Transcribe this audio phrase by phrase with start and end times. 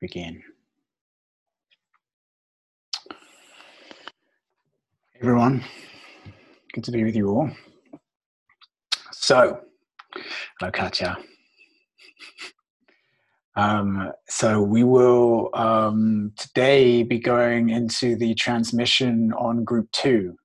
[0.00, 0.42] begin.
[5.20, 5.64] Everyone,
[6.72, 7.50] good to be with you all.
[9.10, 9.60] So,
[10.60, 11.18] hello, Katya.
[13.56, 20.36] Um, so we will um, today be going into the transmission on group two.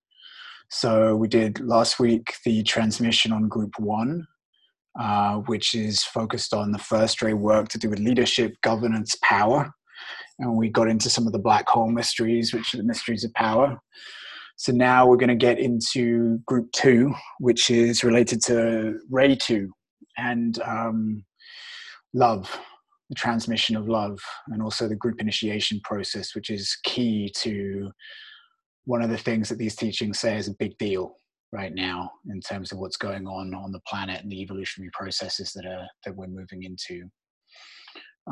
[0.72, 4.26] So we did last week the transmission on group one,
[5.00, 9.72] uh, which is focused on the first ray work to do with leadership, governance, power.
[10.40, 13.34] And we got into some of the black hole mysteries, which are the mysteries of
[13.34, 13.80] power.
[14.56, 19.72] So now we're going to get into group two, which is related to ray two
[20.18, 21.24] and um,
[22.14, 22.60] love,
[23.10, 27.92] the transmission of love, and also the group initiation process, which is key to
[28.86, 31.16] one of the things that these teachings say is a big deal
[31.54, 35.54] right now in terms of what's going on on the planet and the evolutionary processes
[35.54, 37.08] that are that we're moving into.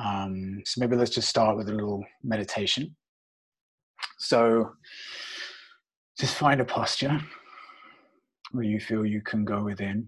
[0.03, 2.95] Um, so maybe let's just start with a little meditation.
[4.17, 4.71] So
[6.19, 7.21] just find a posture
[8.51, 10.07] where you feel you can go within.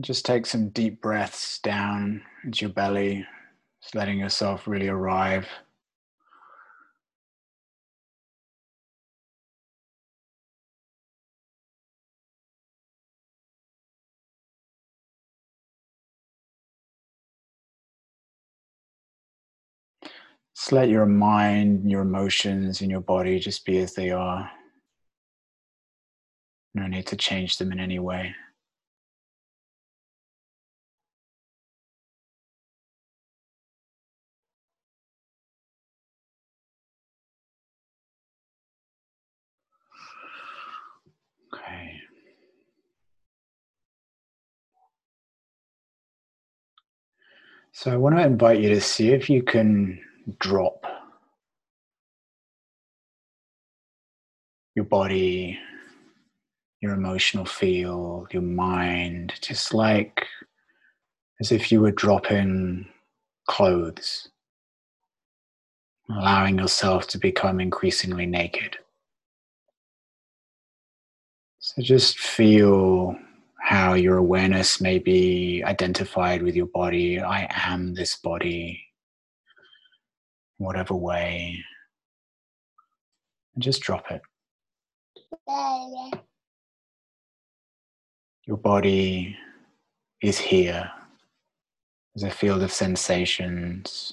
[0.00, 3.24] Just take some deep breaths down into your belly,
[3.80, 5.46] just letting yourself really arrive.
[20.56, 24.50] Just let your mind, your emotions, and your body just be as they are.
[26.74, 28.34] No need to change them in any way.
[47.76, 50.00] So I want to invite you to see if you can
[50.38, 50.86] drop
[54.76, 55.58] your body,
[56.80, 60.24] your emotional field, your mind, just like
[61.40, 62.86] as if you were dropping
[63.48, 64.28] clothes,
[66.08, 68.78] allowing yourself to become increasingly naked.
[71.58, 73.16] So just feel
[73.64, 77.18] how your awareness may be identified with your body.
[77.18, 78.84] I am this body,
[80.58, 81.64] whatever way.
[83.54, 84.20] And just drop it.
[88.46, 89.34] Your body
[90.20, 90.90] is here
[92.14, 94.12] as a field of sensations,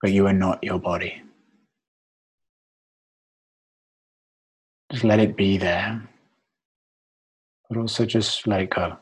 [0.00, 1.22] but you are not your body.
[4.90, 6.08] Just let it be there,
[7.74, 8.82] but also just it go.
[8.82, 8.96] Uh,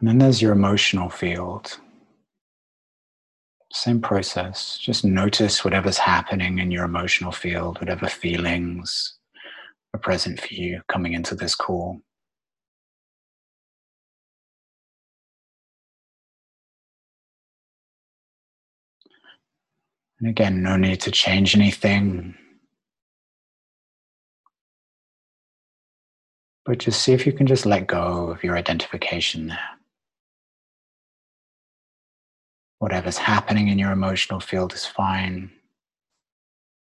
[0.00, 1.78] and then there's your emotional field.
[3.72, 4.78] Same process.
[4.78, 9.14] Just notice whatever's happening in your emotional field, whatever feelings
[9.94, 12.00] are present for you coming into this call.
[20.22, 22.36] And again, no need to change anything.
[26.64, 29.58] But just see if you can just let go of your identification there.
[32.78, 35.50] Whatever's happening in your emotional field is fine.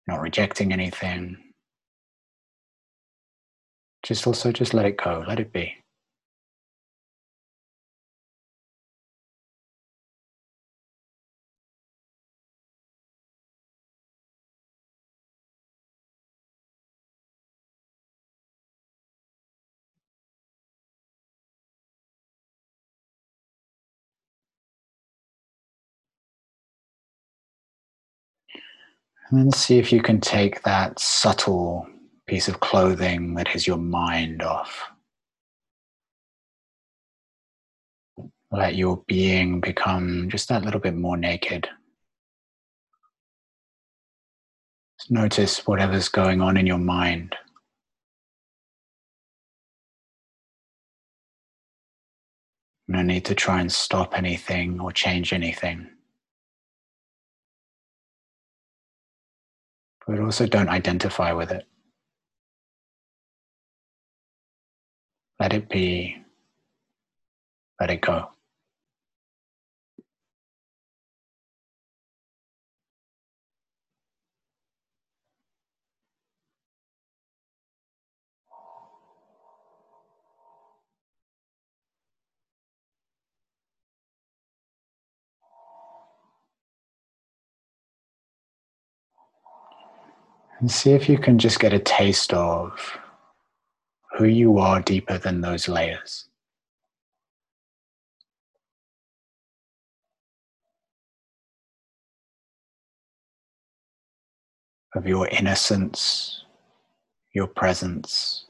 [0.06, 1.36] Not rejecting anything.
[4.04, 5.74] Just also just let it go, let it be.
[29.28, 31.88] And then see if you can take that subtle
[32.26, 34.84] piece of clothing that is your mind off.
[38.52, 41.68] Let your being become just that little bit more naked.
[44.98, 47.34] Just notice whatever's going on in your mind.
[52.86, 55.88] No need to try and stop anything or change anything.
[60.06, 61.66] but also don't identify with it.
[65.40, 66.16] Let it be,
[67.80, 68.30] let it go.
[90.58, 92.98] And see if you can just get a taste of
[94.16, 96.28] who you are deeper than those layers.
[104.94, 106.44] Of your innocence,
[107.34, 108.46] your presence,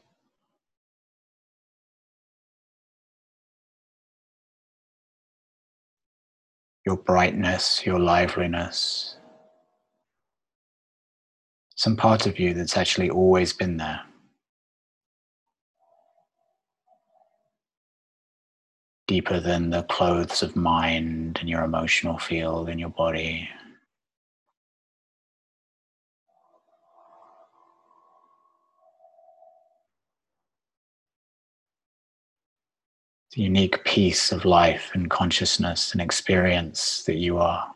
[6.87, 9.16] your brightness, your liveliness
[11.77, 14.01] some part of you that's actually always been there.
[19.07, 23.49] Deeper than the clothes of mind and your emotional field and your body.
[33.35, 37.76] The unique piece of life and consciousness and experience that you are.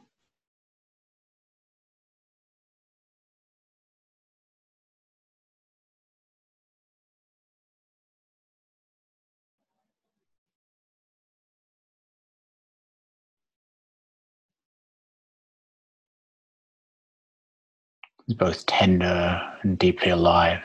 [18.31, 20.63] Is both tender and deeply alive.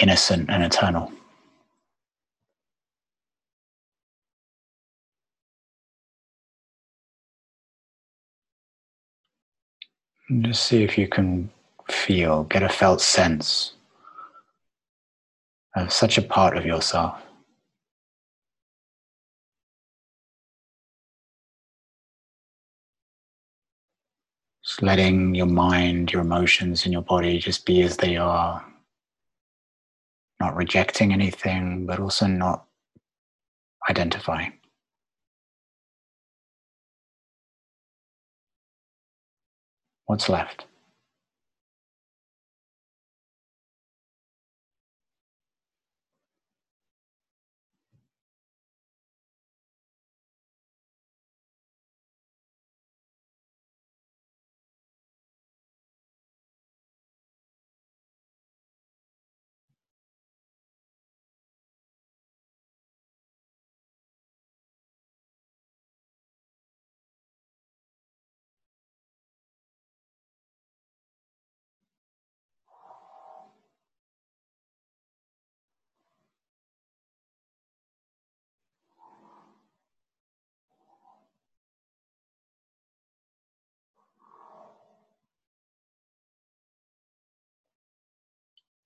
[0.00, 1.12] Innocent and eternal.
[10.30, 11.50] And just see if you can
[11.90, 13.74] feel, get a felt sense
[15.74, 17.20] of such a part of yourself.
[24.64, 28.64] Just letting your mind, your emotions, and your body just be as they are.
[30.40, 32.66] Not rejecting anything, but also not
[33.88, 34.52] identifying.
[40.06, 40.66] What's left?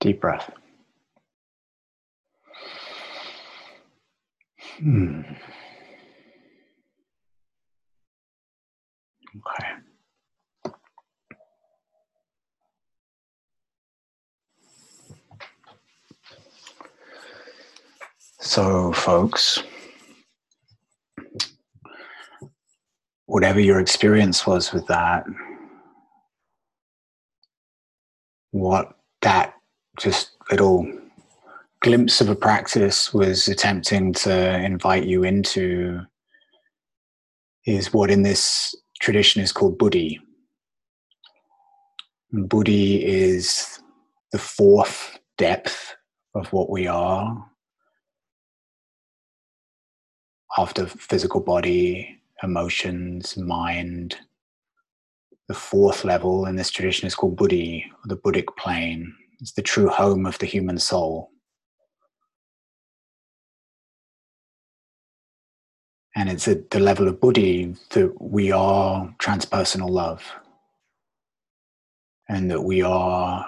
[0.01, 0.51] Deep breath.
[4.79, 5.23] Hmm.
[9.37, 9.69] Okay.
[18.41, 19.63] So, folks,
[23.27, 25.25] whatever your experience was with that,
[28.53, 29.56] what that
[29.99, 30.87] just little
[31.81, 36.01] glimpse of a practice was attempting to invite you into
[37.65, 40.21] is what in this tradition is called buddhi.
[42.33, 43.81] Buddhi is
[44.33, 45.95] the fourth depth
[46.35, 47.51] of what we are
[50.59, 54.17] after physical body, emotions, mind.
[55.49, 59.15] The fourth level in this tradition is called buddhi, the Buddhic plane.
[59.41, 61.31] It's the true home of the human soul.
[66.15, 70.23] And it's at the level of buddhi that we are transpersonal love.
[72.29, 73.47] And that we are,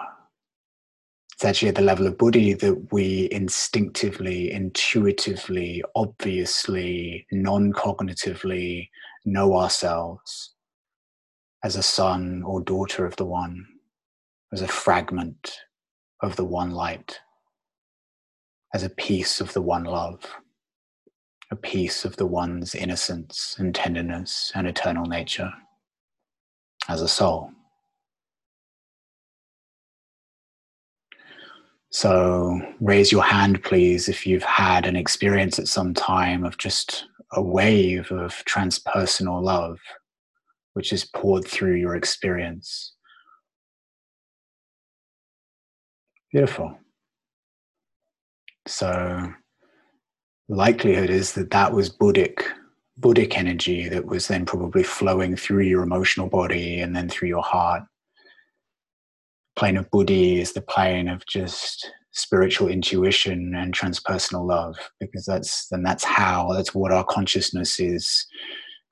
[1.33, 8.91] it's actually at the level of buddhi that we instinctively, intuitively, obviously, non cognitively
[9.25, 10.55] know ourselves
[11.65, 13.67] as a son or daughter of the one,
[14.53, 15.59] as a fragment
[16.23, 17.21] of the one light,
[18.75, 20.25] as a piece of the one love
[21.51, 25.51] a piece of the one's innocence and tenderness and eternal nature
[26.89, 27.51] as a soul.
[31.91, 37.07] So raise your hand, please, if you've had an experience at some time of just
[37.33, 39.79] a wave of transpersonal love,
[40.75, 42.95] which is poured through your experience.
[46.33, 46.79] Beautiful.
[48.67, 49.33] So,
[50.49, 52.43] likelihood is that that was Buddhic,
[53.01, 57.43] Buddhic energy that was then probably flowing through your emotional body and then through your
[57.43, 57.83] heart
[59.59, 65.67] plane of buddhi is the plane of just spiritual intuition and transpersonal love because that's
[65.69, 68.25] then that's how that's what our consciousness is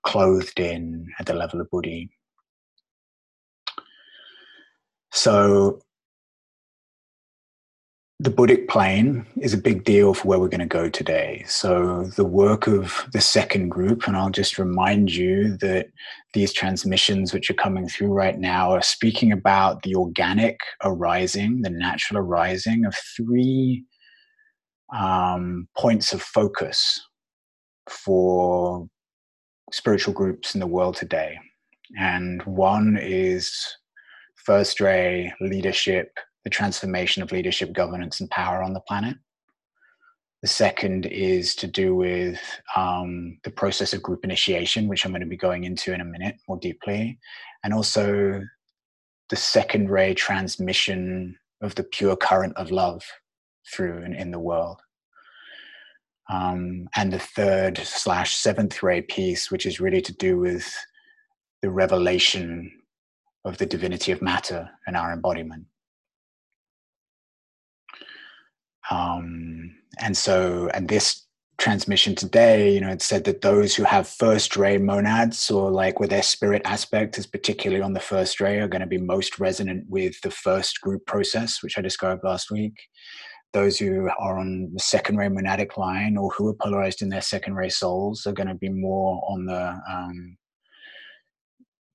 [0.04, 2.10] clothed in at the level of buddhi
[5.12, 5.78] so
[8.18, 11.44] the Buddhic plane is a big deal for where we're going to go today.
[11.46, 15.88] So, the work of the second group, and I'll just remind you that
[16.32, 21.70] these transmissions which are coming through right now are speaking about the organic arising, the
[21.70, 23.84] natural arising of three
[24.94, 26.98] um, points of focus
[27.90, 28.88] for
[29.72, 31.38] spiritual groups in the world today.
[31.98, 33.54] And one is
[34.36, 39.16] first ray leadership the transformation of leadership, governance, and power on the planet.
[40.42, 42.38] The second is to do with
[42.76, 46.04] um, the process of group initiation, which I'm going to be going into in a
[46.04, 47.18] minute more deeply,
[47.64, 48.44] and also
[49.28, 53.02] the second ray transmission of the pure current of love
[53.74, 54.80] through and in the world.
[56.30, 60.72] Um, and the third slash seventh ray piece, which is really to do with
[61.60, 62.70] the revelation
[63.44, 65.66] of the divinity of matter and our embodiment.
[68.90, 71.26] Um, and so, and this
[71.58, 75.98] transmission today, you know, it said that those who have first ray monads or like
[75.98, 79.38] where their spirit aspect is particularly on the first ray are going to be most
[79.38, 82.74] resonant with the first group process, which I described last week.
[83.52, 87.22] Those who are on the second ray monadic line or who are polarized in their
[87.22, 90.36] second ray souls are going to be more on the um,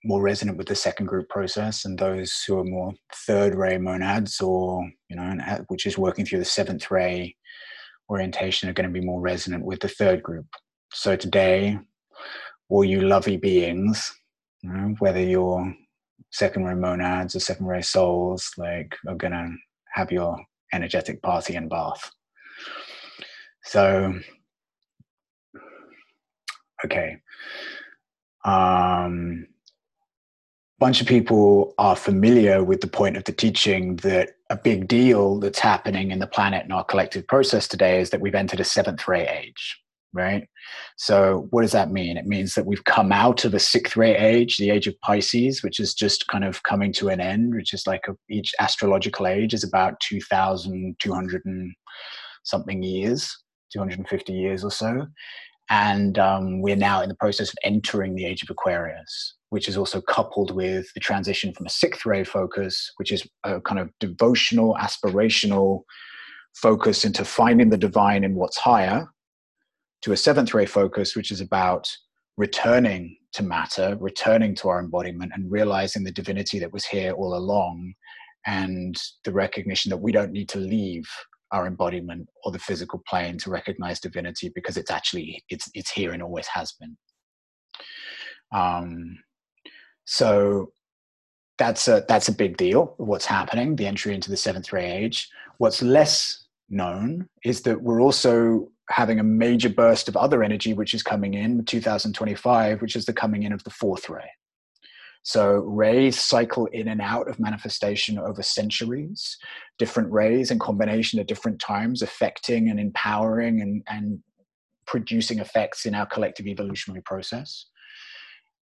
[0.03, 2.91] more resonant with the second group process and those who are more
[3.27, 5.35] third ray monads or you know
[5.67, 7.35] which is working through the seventh ray
[8.09, 10.45] orientation are going to be more resonant with the third group.
[10.93, 11.79] So today
[12.69, 14.13] all you lovey beings
[14.61, 15.73] you know, whether you're
[16.31, 19.49] second ray monads or second ray souls like are going to
[19.93, 20.37] have your
[20.73, 22.11] energetic party and bath.
[23.63, 24.13] So
[26.85, 27.17] okay.
[28.43, 29.47] Um
[30.81, 35.39] bunch of people are familiar with the point of the teaching that a big deal
[35.39, 38.63] that's happening in the planet and our collective process today is that we've entered a
[38.63, 39.77] seventh ray age
[40.13, 40.49] right?
[40.97, 42.17] So what does that mean?
[42.17, 45.61] It means that we've come out of a sixth ray age the age of pisces
[45.61, 49.27] which is just kind of coming to an end which is like a, each astrological
[49.27, 51.71] age is about 2200 and
[52.43, 53.31] something years
[53.71, 55.05] 250 years or so.
[55.69, 59.77] And um, we're now in the process of entering the age of aquarius which is
[59.77, 63.89] also coupled with the transition from a sixth ray focus, which is a kind of
[63.99, 65.83] devotional, aspirational
[66.55, 69.05] focus into finding the divine in what's higher,
[70.03, 71.89] to a seventh ray focus, which is about
[72.37, 77.35] returning to matter, returning to our embodiment, and realizing the divinity that was here all
[77.35, 77.93] along,
[78.47, 81.05] and the recognition that we don't need to leave
[81.51, 86.13] our embodiment or the physical plane to recognize divinity because it's actually it's it's here
[86.13, 86.95] and always has been.
[88.53, 89.17] Um,
[90.11, 90.73] so
[91.57, 92.95] that's a that's a big deal.
[92.97, 93.77] What's happening?
[93.77, 95.29] The entry into the seventh ray age.
[95.57, 100.93] What's less known is that we're also having a major burst of other energy which
[100.93, 104.29] is coming in 2025 which is the coming in of the fourth ray
[105.23, 109.37] so rays cycle in and out of manifestation over centuries
[109.77, 114.19] different rays in combination at different times affecting and empowering and, and
[114.87, 117.65] producing effects in our collective evolutionary process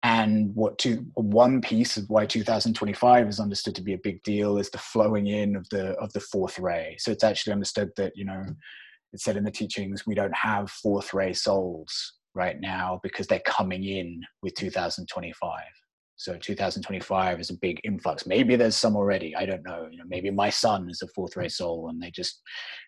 [0.03, 4.59] and what to one piece of why 2025 is understood to be a big deal
[4.59, 6.97] is the flowing in of the of the fourth ray.
[6.99, 8.45] So it's actually understood that you know
[9.13, 13.41] it said in the teachings we don't have fourth ray souls right now because they're
[13.41, 15.63] coming in with 2025
[16.15, 18.27] so 2025 is a big influx.
[18.27, 19.89] Maybe there's some already i don't know.
[19.91, 22.41] You know maybe my son is a fourth ray soul and they just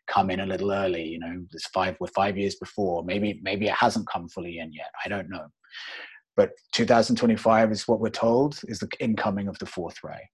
[0.07, 3.03] come in a little early you know it's five with five years before.
[3.03, 4.91] Maybe maybe it hasn't come fully in yet.
[5.05, 5.47] I don't know
[6.41, 10.31] but 2025 is what we're told is the incoming of the fourth ray.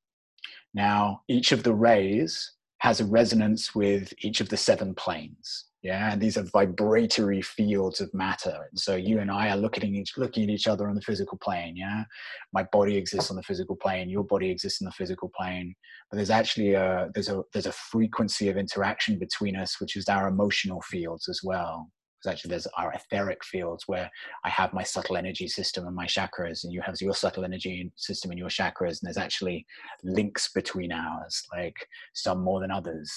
[0.73, 5.65] Now, each of the rays has a resonance with each of the seven planes.
[5.83, 8.57] Yeah, and these are vibratory fields of matter.
[8.71, 11.01] And so you and I are looking at each looking at each other on the
[11.01, 11.75] physical plane.
[11.77, 12.05] Yeah,
[12.53, 14.09] my body exists on the physical plane.
[14.09, 15.75] Your body exists in the physical plane.
[16.09, 20.09] But there's actually a there's a there's a frequency of interaction between us, which is
[20.09, 21.91] our emotional fields as well
[22.27, 24.11] actually there's our etheric fields where
[24.45, 27.91] I have my subtle energy system and my chakras, and you have your subtle energy
[27.97, 29.67] system and your chakras, and there's actually
[30.05, 31.77] links between ours, like
[32.15, 33.13] some more than others.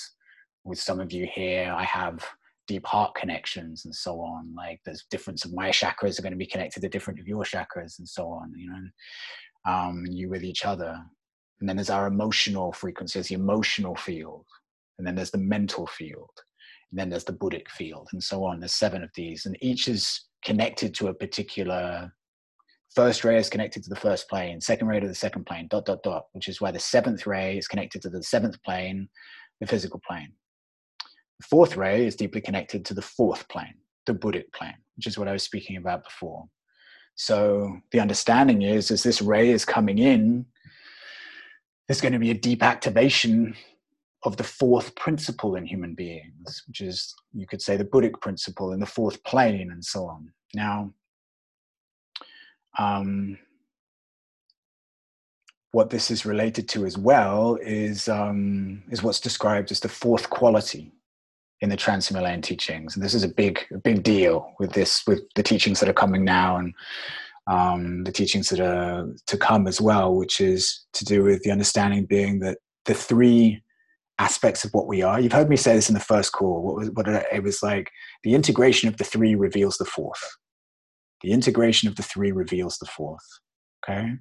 [0.63, 2.25] With some of you here, I have
[2.67, 4.53] deep heart connections and so on.
[4.55, 7.43] Like there's difference of my chakras are going to be connected to different of your
[7.43, 8.53] chakras and so on.
[8.55, 10.99] You know, um, you with each other.
[11.59, 14.45] And then there's our emotional frequencies, the emotional field,
[14.97, 16.29] and then there's the mental field
[16.91, 18.59] and then there's the Buddhic field, and so on.
[18.59, 22.11] There's seven of these, and each is connected to a particular.
[22.95, 25.85] First ray is connected to the first plane, second ray to the second plane, dot,
[25.85, 29.07] dot, dot, which is why the seventh ray is connected to the seventh plane,
[29.61, 30.33] the physical plane.
[31.39, 35.17] The fourth ray is deeply connected to the fourth plane, the Buddhic plane, which is
[35.17, 36.45] what I was speaking about before.
[37.15, 40.45] So the understanding is, as this ray is coming in,
[41.87, 43.55] there's going to be a deep activation
[44.23, 48.73] of the fourth principle in human beings, which is, you could say, the Buddhic principle
[48.73, 50.31] in the fourth plane, and so on.
[50.53, 50.93] Now,
[52.77, 53.37] um,
[55.71, 60.29] what this is related to as well is um, is what's described as the fourth
[60.29, 60.91] quality
[61.61, 65.21] in the Trans-Himalayan teachings, and this is a big a big deal with this with
[65.35, 66.73] the teachings that are coming now and
[67.47, 71.51] um, the teachings that are to come as well, which is to do with the
[71.51, 73.61] understanding being that the three
[74.19, 75.19] aspects of what we are.
[75.19, 76.61] You've heard me say this in the first call.
[76.61, 77.89] What was what it was like?
[78.23, 80.21] The integration of the three reveals the fourth.
[81.21, 83.25] The integration of the three reveals the fourth.
[83.83, 84.11] Okay,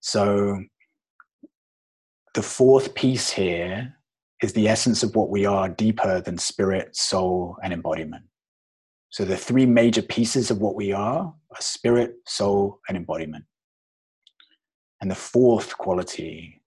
[0.00, 0.62] so
[2.34, 3.94] the fourth piece here
[4.42, 8.24] is the essence of what we are deeper than spirit, soul, and embodiment.
[9.10, 13.44] So the three major pieces of what we are are spirit, soul, and embodiment.
[15.00, 16.62] And the fourth quality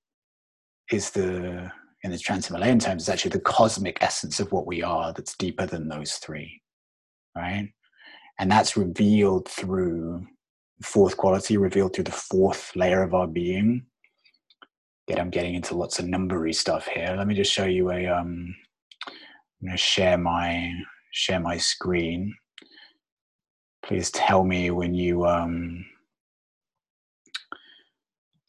[0.91, 1.71] is the
[2.05, 5.65] in the Trans-Himalayan terms is actually the cosmic essence of what we are that's deeper
[5.65, 6.61] than those three,
[7.35, 7.73] right?
[8.37, 10.27] And that's revealed through
[10.83, 13.87] fourth quality, revealed through the fourth layer of our being.
[15.07, 17.15] Yet I'm getting into lots of numbery stuff here.
[17.17, 18.05] Let me just show you a.
[18.05, 18.55] Um,
[19.07, 20.71] I'm going to share my
[21.11, 22.35] share my screen.
[23.83, 25.83] Please tell me when you um,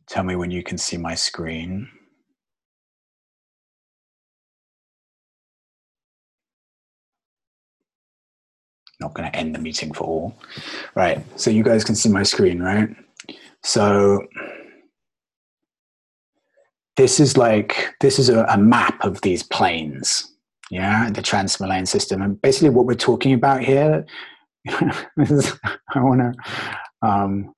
[0.09, 1.89] tell me when you can see my screen.
[9.01, 10.39] Not going to end the meeting for all.
[10.95, 11.23] Right.
[11.39, 12.89] So you guys can see my screen, right?
[13.63, 14.27] So
[16.97, 20.33] this is like, this is a, a map of these planes,
[20.71, 22.23] yeah, the Trans-Himalayan system.
[22.23, 24.07] And basically what we're talking about here,
[25.19, 25.53] is,
[25.95, 27.55] I want to, um,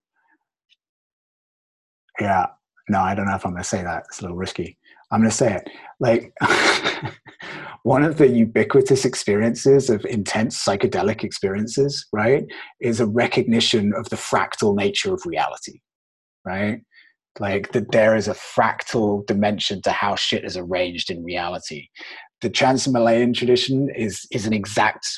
[2.18, 2.46] yeah,
[2.88, 4.04] no, I don't know if I'm going to say that.
[4.08, 4.77] It's a little risky.
[5.10, 5.70] I'm going to say it.
[6.00, 6.32] Like,
[7.82, 12.44] one of the ubiquitous experiences of intense psychedelic experiences, right,
[12.80, 15.80] is a recognition of the fractal nature of reality,
[16.44, 16.82] right?
[17.40, 21.88] Like that there is a fractal dimension to how shit is arranged in reality.
[22.40, 25.08] The Trans-Himalayan tradition is, is an exact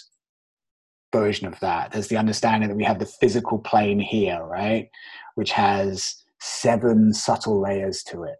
[1.13, 1.93] version of that.
[1.93, 4.89] There's the understanding that we have the physical plane here, right,
[5.35, 8.37] which has seven subtle layers to it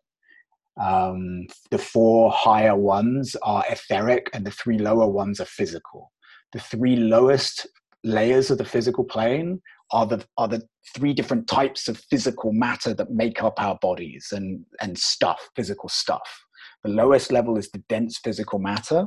[0.81, 6.13] um, the four higher ones are etheric, and the three lower ones are physical.
[6.53, 7.67] The three lowest
[8.05, 9.61] layers of the physical plane
[9.93, 10.63] are the are the
[10.95, 15.89] three different types of physical matter that make up our bodies and and stuff, physical
[15.89, 16.45] stuff.
[16.85, 19.07] The lowest level is the dense physical matter,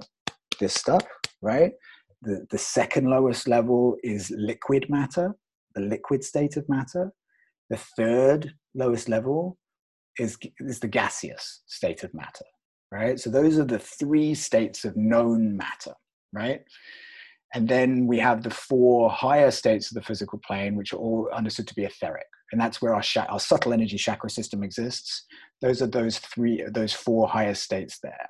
[0.60, 1.06] this stuff,
[1.42, 1.72] right?
[2.22, 5.36] The the second lowest level is liquid matter,
[5.76, 7.12] the liquid state of matter.
[7.70, 9.58] The third lowest level
[10.20, 12.46] is, is the gaseous state of matter,
[12.92, 13.20] right?
[13.20, 15.94] So those are the three states of known matter,
[16.32, 16.62] right?
[17.54, 21.30] And then we have the four higher states of the physical plane, which are all
[21.34, 22.26] understood to be etheric.
[22.52, 25.26] And that's where our, our subtle energy chakra system exists.
[25.62, 28.30] Those are those three, those four higher states there.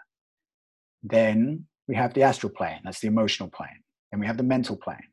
[1.03, 3.83] Then we have the astral plane, that's the emotional plane.
[4.11, 5.09] And we have the mental plane.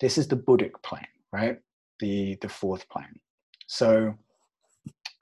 [0.00, 1.58] This is the Buddhic plane, right?
[2.00, 3.20] The, the fourth plane.
[3.66, 4.14] So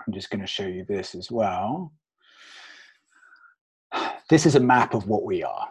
[0.06, 1.92] I'm just going to show you this as well.
[4.28, 5.68] This is a map of what we are,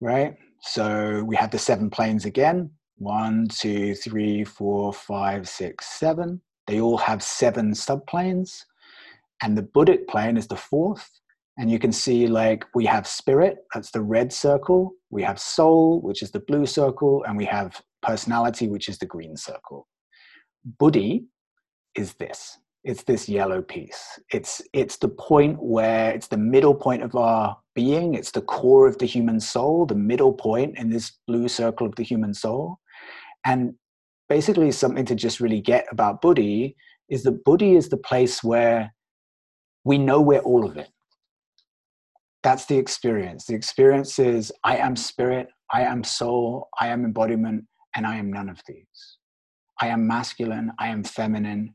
[0.00, 0.36] right?
[0.62, 2.70] So we have the seven planes again.
[2.96, 6.40] One, two, three, four, five, six, seven.
[6.66, 8.64] They all have seven subplanes.
[9.42, 11.08] And the Buddhic plane is the fourth.
[11.58, 16.00] And you can see like we have spirit, that's the red circle, we have soul,
[16.00, 19.86] which is the blue circle, and we have personality, which is the green circle.
[20.78, 21.26] Buddhi
[21.94, 22.58] is this.
[22.82, 24.18] It's this yellow piece.
[24.32, 28.14] It's it's the point where it's the middle point of our being.
[28.14, 31.94] It's the core of the human soul, the middle point in this blue circle of
[31.96, 32.78] the human soul.
[33.44, 33.74] And
[34.30, 36.74] basically, something to just really get about Buddhi
[37.10, 38.94] is that Buddhi is the place where
[39.84, 40.88] we know we're all of it.
[42.42, 43.44] That's the experience.
[43.44, 47.64] The experience is I am spirit, I am soul, I am embodiment,
[47.94, 49.18] and I am none of these.
[49.82, 51.74] I am masculine, I am feminine,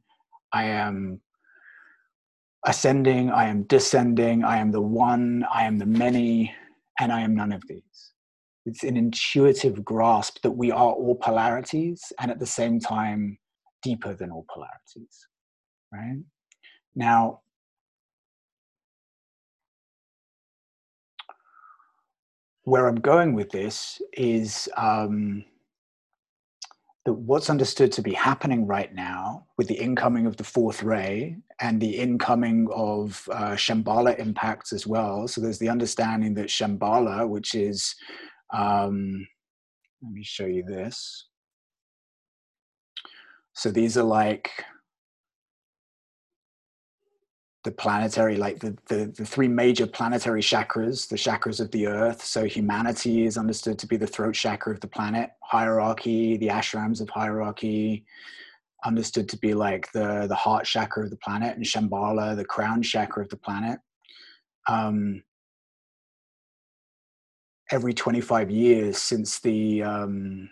[0.55, 1.19] I am
[2.65, 6.55] ascending, I am descending, I am the one, I am the many,
[6.97, 8.13] and I am none of these.
[8.65, 13.37] It's an intuitive grasp that we are all polarities and at the same time
[13.83, 15.27] deeper than all polarities.
[15.91, 16.23] Right?
[16.95, 17.41] Now,
[22.63, 25.43] where I'm going with this is um,
[27.05, 31.37] that what's understood to be happening right now with the incoming of the fourth ray
[31.61, 35.27] and the incoming of uh, Shambhala impacts as well.
[35.27, 37.95] So there's the understanding that Shambhala, which is,
[38.51, 39.27] um,
[40.01, 41.27] let me show you this.
[43.53, 44.49] So these are like
[47.65, 52.23] the planetary, like the, the, the, three major planetary chakras, the chakras of the earth.
[52.23, 57.01] So humanity is understood to be the throat chakra of the planet, hierarchy, the ashrams
[57.01, 58.05] of hierarchy,
[58.85, 62.83] understood to be like the, the heart chakra of the planet, and Shambhala, the crown
[62.83, 63.79] chakra of the planet.
[64.69, 65.23] Um,
[67.71, 70.49] every 25 years since the um,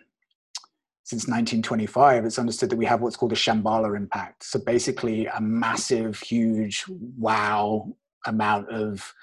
[1.04, 4.46] since 1925, it's understood that we have what's called a Shambhala impact.
[4.46, 7.94] So basically, a massive, huge, wow
[8.26, 9.14] amount of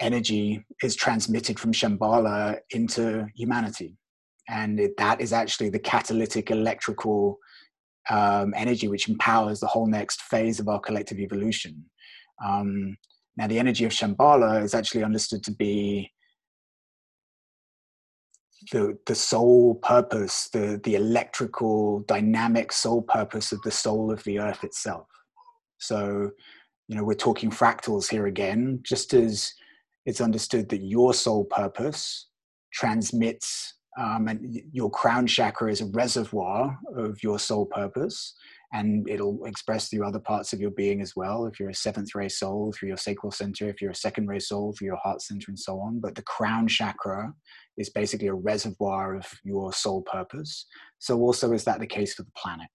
[0.00, 3.96] energy is transmitted from Shambhala into humanity.
[4.48, 7.38] And it, that is actually the catalytic electrical
[8.10, 11.84] um, energy which empowers the whole next phase of our collective evolution.
[12.44, 12.96] Um,
[13.36, 16.10] now, the energy of Shambhala is actually understood to be
[18.72, 24.38] the the soul purpose, the the electrical dynamic soul purpose of the soul of the
[24.38, 25.06] earth itself.
[25.78, 26.30] So,
[26.88, 29.52] you know, we're talking fractals here again, just as
[30.06, 32.28] it's understood that your soul purpose
[32.72, 38.34] transmits um, and your crown chakra is a reservoir of your soul purpose
[38.72, 42.14] and it'll express through other parts of your being as well if you're a seventh
[42.14, 45.20] ray soul through your sacral center if you're a second ray soul through your heart
[45.22, 47.32] center and so on but the crown chakra
[47.76, 50.66] is basically a reservoir of your soul purpose.
[50.98, 52.68] So, also, is that the case for the planet?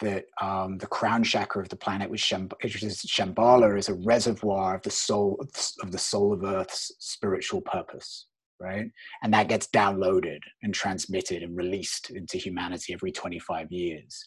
[0.00, 4.82] That um, the crown chakra of the planet, which, is Shambhala, is a reservoir of
[4.82, 5.38] the soul
[5.82, 8.26] of the soul of Earth's spiritual purpose,
[8.60, 8.86] right?
[9.22, 14.26] And that gets downloaded and transmitted and released into humanity every 25 years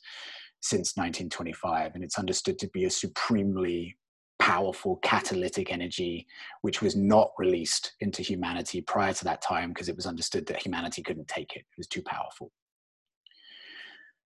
[0.60, 3.98] since 1925, and it's understood to be a supremely
[4.40, 6.28] powerful catalytic energy
[6.62, 10.62] which was not released into humanity prior to that time because it was understood that
[10.62, 11.60] humanity couldn't take it.
[11.60, 12.52] It was too powerful.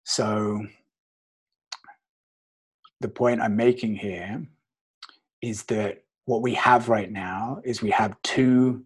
[0.03, 0.65] So
[3.01, 4.45] the point i'm making here
[5.41, 8.83] is that what we have right now is we have two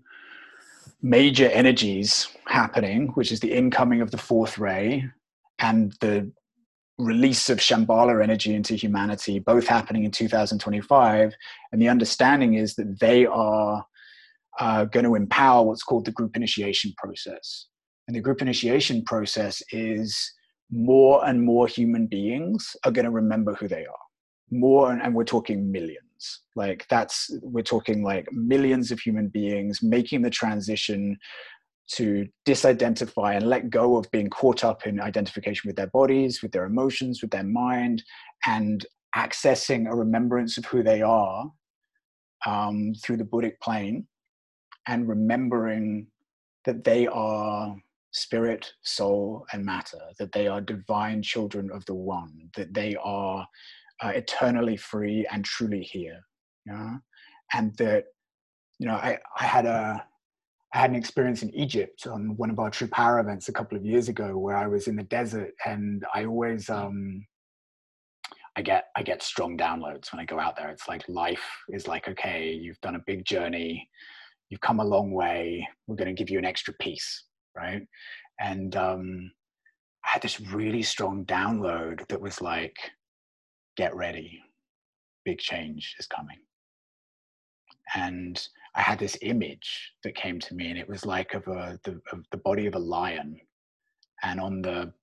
[1.01, 5.05] major energies happening which is the incoming of the fourth ray
[5.59, 6.31] and the
[6.97, 11.33] release of Shambhala energy into humanity, both happening in 2025.
[11.71, 13.85] And the understanding is that they are
[14.59, 17.67] uh, going to empower what's called the group initiation process.
[18.07, 20.31] And the group initiation process is
[20.71, 24.05] more and more human beings are going to remember who they are.
[24.51, 26.04] More, and we're talking millions.
[26.55, 31.17] Like that's, we're talking like millions of human beings making the transition
[31.87, 36.51] to disidentify and let go of being caught up in identification with their bodies, with
[36.51, 38.03] their emotions, with their mind,
[38.45, 38.85] and
[39.15, 41.51] accessing a remembrance of who they are
[42.45, 44.07] um, through the Buddhic plane
[44.87, 46.07] and remembering
[46.65, 47.75] that they are
[48.11, 53.45] spirit, soul, and matter, that they are divine children of the One, that they are
[54.01, 56.19] uh, eternally free and truly here.
[56.65, 56.95] Yeah?
[57.53, 58.05] And that,
[58.79, 60.05] you know, I, I had a,
[60.75, 63.77] I had an experience in Egypt on one of our True Power events a couple
[63.77, 67.25] of years ago where I was in the desert and I always um
[68.57, 70.69] I get I get strong downloads when I go out there.
[70.69, 73.89] It's like life is like, okay, you've done a big journey,
[74.49, 77.23] you've come a long way, we're gonna give you an extra piece,
[77.55, 77.83] right?
[78.41, 79.31] And um
[80.03, 82.75] I had this really strong download that was like,
[83.77, 84.41] get ready,
[85.25, 86.37] big change is coming.
[87.95, 91.79] and I had this image that came to me, and it was like of a
[91.83, 93.39] the, of the body of a lion,
[94.23, 94.93] and on the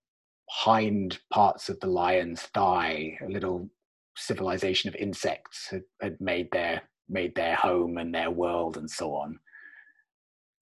[0.50, 3.68] hind parts of the lion's thigh, a little
[4.16, 9.14] civilization of insects had, had made their made their home and their world and so
[9.14, 9.38] on.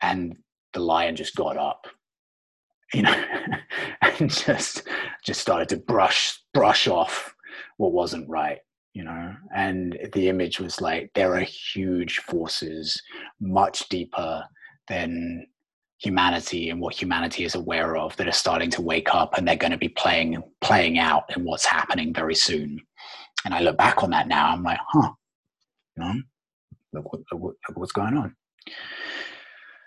[0.02, 0.36] And
[0.72, 1.86] the lion just got up,
[2.94, 3.24] you know,
[4.02, 4.84] and just
[5.24, 7.34] just started to brush brush off
[7.76, 8.58] what wasn't right
[8.92, 9.34] you know?
[9.54, 13.00] And the image was like there are huge forces
[13.40, 14.44] much deeper
[14.88, 15.46] than
[15.98, 19.56] humanity and what humanity is aware of that are starting to wake up and they're
[19.56, 22.80] going to be playing playing out in what's happening very soon.
[23.44, 25.10] And i look back on that now i'm like huh
[25.96, 26.14] you know
[26.92, 28.34] look, look, look what's going on.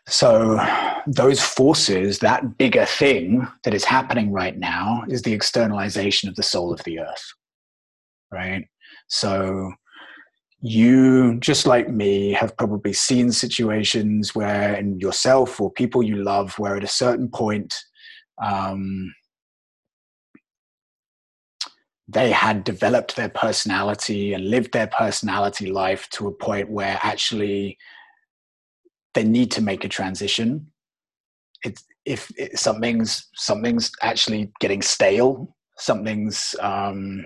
[0.07, 0.59] So
[1.07, 6.43] those forces that bigger thing that is happening right now is the externalization of the
[6.43, 7.33] soul of the earth
[8.33, 8.67] right
[9.07, 9.71] so
[10.65, 16.57] you, just like me, have probably seen situations where, in yourself or people you love,
[16.57, 17.73] where at a certain point,
[18.41, 19.13] um,
[22.07, 27.77] they had developed their personality and lived their personality life to a point where actually
[29.15, 30.71] they need to make a transition.
[32.05, 37.25] If it, something's something's actually getting stale, something's um,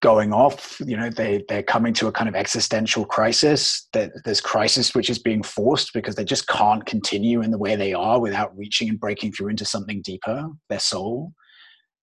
[0.00, 4.40] going off you know they they're coming to a kind of existential crisis that there's
[4.40, 8.18] crisis which is being forced because they just can't continue in the way they are
[8.18, 11.32] without reaching and breaking through into something deeper their soul.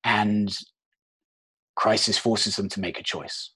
[0.03, 0.55] And
[1.75, 3.51] crisis forces them to make a choice.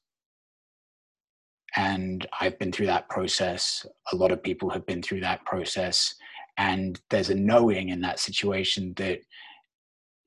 [1.75, 3.85] And i've been through that process.
[4.11, 6.13] A lot of people have been through that process.
[6.57, 9.19] And there's a knowing in that situation that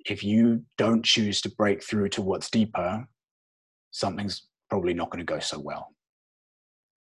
[0.07, 3.07] if you don't choose to break through to what's deeper
[3.95, 5.95] something's probably not going to go so well.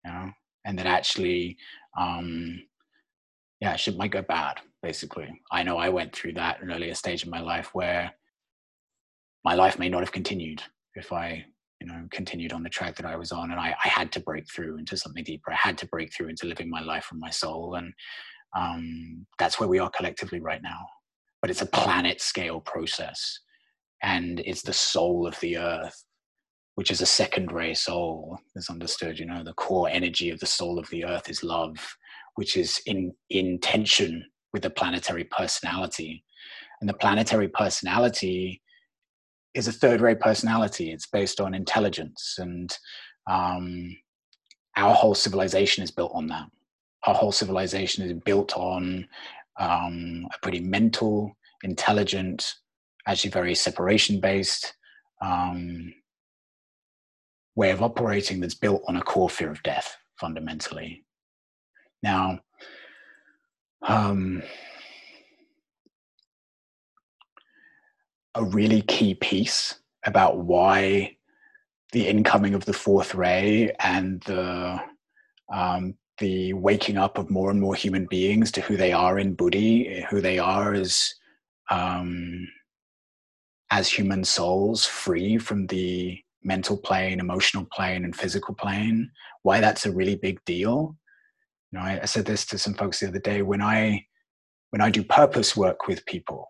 [0.05, 0.31] You know?
[0.65, 1.57] And that actually
[1.97, 2.63] um
[3.59, 5.29] yeah shit might go bad basically.
[5.51, 8.11] I know i went through that an earlier stage in my life where
[9.43, 10.61] my life may not have continued
[10.95, 11.43] if i
[11.81, 14.19] you know continued on the track that i was on and i, I had to
[14.19, 15.51] break through into something deeper.
[15.51, 17.93] I had to break through into living my life from my soul and
[18.55, 20.79] um, that's where we are collectively right now.
[21.41, 23.39] But it's a planet scale process
[24.01, 26.03] and it's the soul of the earth
[26.77, 29.17] which is a second ray soul, is understood.
[29.17, 31.75] You know, the core energy of the soul of the earth is love,
[32.35, 36.23] which is in, in tension with the planetary personality.
[36.79, 38.61] And the planetary personality
[39.55, 40.91] is a third ray personality.
[40.91, 42.35] It's based on intelligence.
[42.37, 42.69] And
[43.27, 43.97] um,
[44.75, 46.45] our whole civilization is built on that.
[47.07, 49.07] Our whole civilization is built on
[49.59, 52.53] um, a pretty mental, intelligent,
[53.07, 54.75] actually very separation based,
[55.23, 55.91] um,
[57.57, 61.03] way of operating that's built on a core fear of death fundamentally.
[62.03, 62.39] Now,
[63.81, 64.43] um,
[68.35, 71.17] a really key piece about why
[71.93, 74.79] the incoming of the fourth ray and the
[75.51, 79.33] um, the waking up of more and more human beings to who they are in
[79.33, 81.15] Buddhi, who they are as
[81.71, 82.47] um,
[83.71, 89.11] as human souls, free from the mental plane, emotional plane, and physical plane,
[89.43, 90.95] why that's a really big deal.
[91.71, 94.05] You know, I, I said this to some folks the other day when I
[94.71, 96.49] when I do purpose work with people,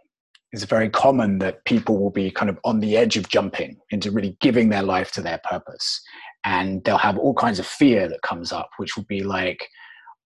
[0.51, 4.11] it's very common that people will be kind of on the edge of jumping into
[4.11, 6.01] really giving their life to their purpose.
[6.43, 9.67] And they'll have all kinds of fear that comes up, which will be like,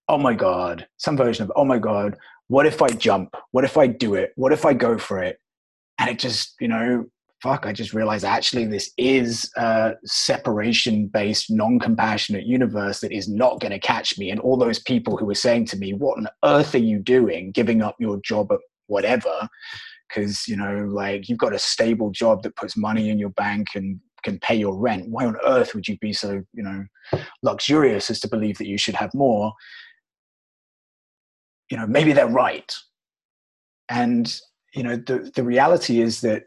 [0.08, 2.16] oh my God, some version of, oh my God,
[2.48, 3.34] what if I jump?
[3.50, 4.32] What if I do it?
[4.36, 5.38] What if I go for it?
[5.98, 7.06] And it just, you know,
[7.42, 13.28] fuck, I just realized actually this is a separation based, non compassionate universe that is
[13.28, 14.30] not going to catch me.
[14.30, 17.50] And all those people who were saying to me, What on earth are you doing
[17.50, 19.48] giving up your job at whatever?
[20.08, 23.68] Because, you know, like you've got a stable job that puts money in your bank
[23.74, 25.08] and can pay your rent.
[25.08, 26.84] Why on earth would you be so, you know,
[27.42, 29.52] luxurious as to believe that you should have more?
[31.70, 32.72] You know, maybe they're right.
[33.88, 34.32] And,
[34.74, 36.44] you know, the, the reality is that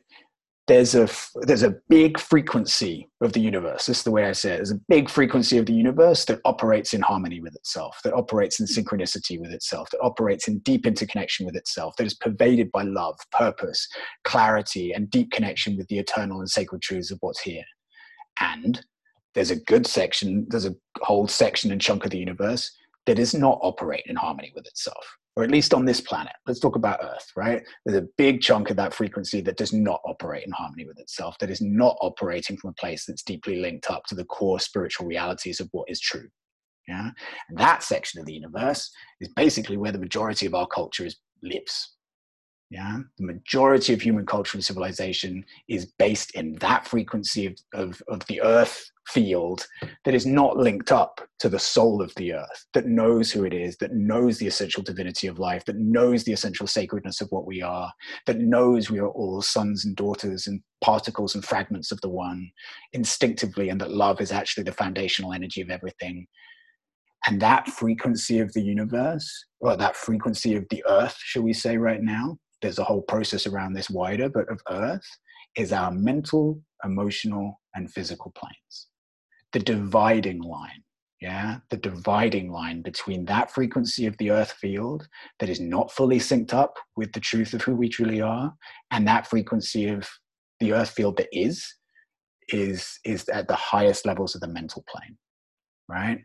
[0.68, 1.08] there's a
[1.42, 3.86] there's a big frequency of the universe.
[3.86, 4.58] This is the way I say it.
[4.58, 8.60] There's a big frequency of the universe that operates in harmony with itself, that operates
[8.60, 12.82] in synchronicity with itself, that operates in deep interconnection with itself, that is pervaded by
[12.82, 13.88] love, purpose,
[14.24, 17.66] clarity, and deep connection with the eternal and sacred truths of what's here.
[18.40, 18.84] And
[19.36, 22.72] there's a good section, there's a whole section and chunk of the universe
[23.06, 26.34] that does not operate in harmony with itself or at least on this planet.
[26.48, 27.62] Let's talk about Earth, right?
[27.86, 31.38] There's a big chunk of that frequency that does not operate in harmony with itself,
[31.40, 35.08] that is not operating from a place that's deeply linked up to the core spiritual
[35.08, 36.28] realities of what is true.
[36.88, 37.10] Yeah.
[37.50, 41.18] And that section of the universe is basically where the majority of our culture is,
[41.42, 41.96] lives.
[42.70, 43.00] Yeah.
[43.18, 48.26] The majority of human culture and civilization is based in that frequency of, of, of
[48.28, 49.68] the earth field
[50.04, 53.54] that is not linked up to the soul of the earth, that knows who it
[53.54, 57.46] is, that knows the essential divinity of life, that knows the essential sacredness of what
[57.46, 57.92] we are,
[58.26, 62.50] that knows we are all sons and daughters and particles and fragments of the one
[62.94, 66.26] instinctively, and that love is actually the foundational energy of everything.
[67.28, 71.78] And that frequency of the universe, or that frequency of the earth, shall we say,
[71.78, 75.08] right now, there's a whole process around this wider, but of earth,
[75.56, 78.88] is our mental, emotional, and physical planes
[79.56, 80.84] the dividing line
[81.22, 81.58] yeah?
[81.72, 85.08] The dividing line between that frequency of the earth field
[85.40, 88.54] that is not fully synced up with the truth of who we truly are
[88.92, 90.08] and that frequency of
[90.60, 91.66] the earth field that is
[92.50, 95.18] is is at the highest levels of the mental plane
[95.90, 96.20] right?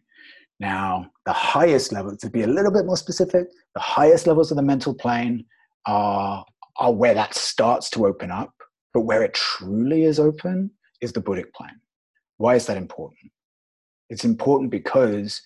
[0.59, 4.59] Now the highest level to be a little bit more specific the highest levels of
[4.59, 5.47] the mental plane
[5.87, 6.45] are
[6.77, 8.53] are where that starts to open up
[8.93, 11.81] but where it truly is open is the buddhic plane
[12.41, 13.31] why is that important?
[14.09, 15.43] It's important because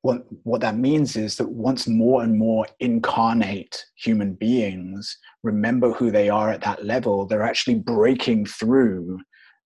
[0.00, 6.10] what, what that means is that once more and more incarnate human beings remember who
[6.10, 9.18] they are at that level, they're actually breaking through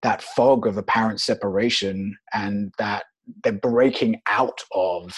[0.02, 3.04] that fog of apparent separation and that
[3.44, 5.16] they're breaking out of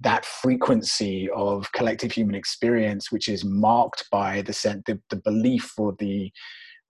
[0.00, 4.52] that frequency of collective human experience, which is marked by the,
[4.86, 6.30] the, the belief or the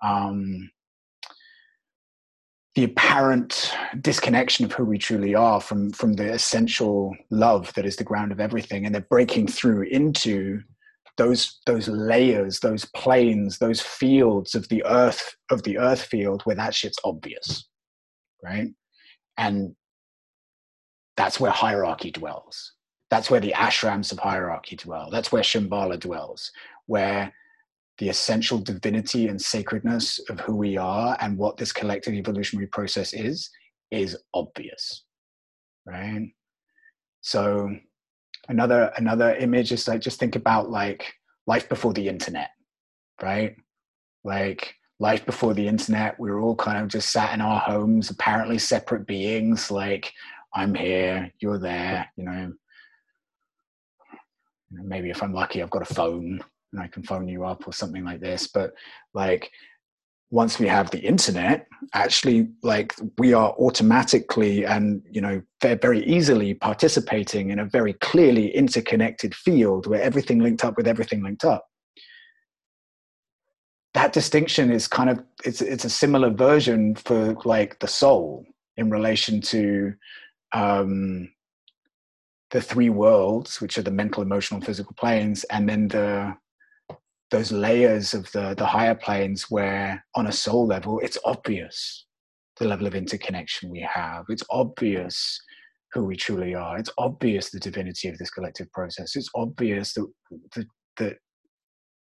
[0.05, 0.69] um,
[2.79, 7.97] the apparent disconnection of who we truly are from from the essential love that is
[7.97, 10.61] the ground of everything and they're breaking through into
[11.17, 16.55] those those layers those planes those fields of the earth of the earth field where
[16.55, 17.69] that shit's obvious
[18.43, 18.69] right?
[19.37, 19.75] And
[21.17, 22.73] that's where hierarchy dwells.
[23.11, 25.09] That's where the ashrams of hierarchy dwell.
[25.11, 26.53] That's where shambhala dwells
[26.87, 27.33] where
[27.99, 33.13] the essential divinity and sacredness of who we are and what this collective evolutionary process
[33.13, 33.51] is
[33.91, 35.05] is obvious
[35.89, 36.29] right?
[37.23, 37.75] So
[38.49, 41.13] another another image is like just think about like
[41.47, 42.51] life before the internet
[43.23, 43.57] right?
[44.25, 48.11] Like life before the internet we were all kind of just sat in our homes
[48.11, 50.13] apparently separate beings like
[50.55, 52.53] i'm here you're there you know?
[54.71, 56.41] Maybe if i'm lucky i've got a phone
[56.73, 58.47] and I can phone you up or something like this.
[58.47, 58.73] But
[59.15, 59.51] like
[60.31, 66.55] once we have the internet, actually like we are automatically and you know very easily
[66.55, 71.65] participating in a very clearly interconnected field where everything linked up with everything linked up.
[73.95, 78.45] That distinction is kind of it's it's a similar version for like the soul
[78.77, 79.95] in relation to
[80.53, 81.31] um,
[82.51, 86.35] the three worlds, which are the mental, emotional, physical planes, and then the
[87.31, 92.07] those layers of the the higher planes where on a soul level it's obvious
[92.59, 94.25] the level of interconnection we have.
[94.29, 95.41] It's obvious
[95.93, 96.79] who we truly are.
[96.79, 99.17] It's obvious the divinity of this collective process.
[99.17, 100.07] It's obvious that
[100.55, 101.17] the, the,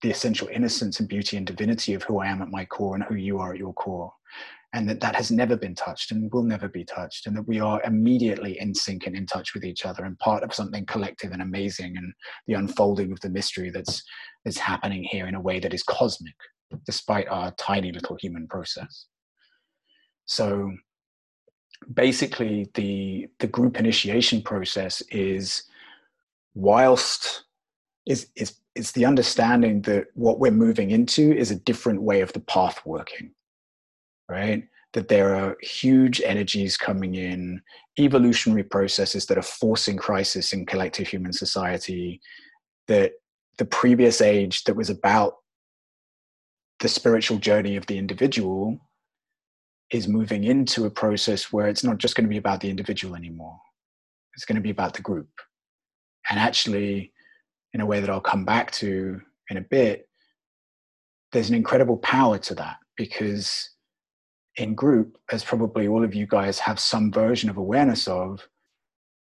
[0.01, 3.03] the essential innocence and beauty and divinity of who i am at my core and
[3.03, 4.11] who you are at your core
[4.77, 7.59] and that that has never been touched and will never be touched and that we
[7.59, 11.31] are immediately in sync and in touch with each other and part of something collective
[11.31, 12.13] and amazing and
[12.45, 14.03] the unfolding of the mystery that's
[14.45, 16.35] that's happening here in a way that is cosmic
[16.85, 19.07] despite our tiny little human process.
[20.27, 20.71] So
[21.91, 25.63] basically the the group initiation process is
[26.53, 27.45] whilst
[28.05, 32.31] is is it's the understanding that what we're moving into is a different way of
[32.33, 33.31] the path working
[34.29, 34.63] right?
[34.93, 37.61] That there are huge energies coming in,
[37.99, 42.21] evolutionary processes that are forcing crisis in collective human society,
[42.87, 43.13] that
[43.57, 45.35] the previous age that was about
[46.79, 48.79] the spiritual journey of the individual
[49.91, 53.15] is moving into a process where it's not just going to be about the individual
[53.15, 53.57] anymore.
[54.35, 55.29] It's going to be about the group.
[56.29, 57.13] And actually,
[57.73, 60.07] in a way that I'll come back to in a bit,
[61.31, 63.69] there's an incredible power to that because
[64.57, 68.47] in group, as probably all of you guys have some version of awareness of,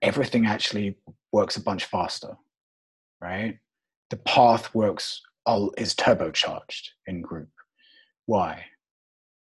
[0.01, 0.97] everything actually
[1.31, 2.37] works a bunch faster,
[3.21, 3.59] right?
[4.09, 7.49] The path works all is turbocharged in group.
[8.25, 8.65] Why?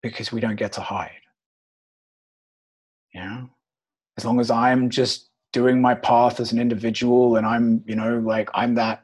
[0.02, 1.10] Because we don't get to hide.
[3.12, 3.44] Yeah.
[4.16, 8.18] As long as I'm just doing my path as an individual and I'm, you know,
[8.18, 9.03] like I'm that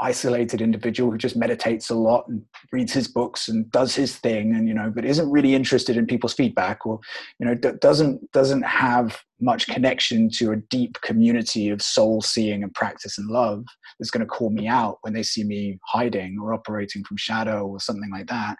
[0.00, 2.42] isolated individual who just meditates a lot and
[2.72, 6.06] reads his books and does his thing and you know but isn't really interested in
[6.06, 6.98] people's feedback or
[7.38, 12.74] you know doesn't doesn't have much connection to a deep community of soul seeing and
[12.74, 13.64] practice and love
[13.98, 17.66] that's going to call me out when they see me hiding or operating from shadow
[17.66, 18.56] or something like that.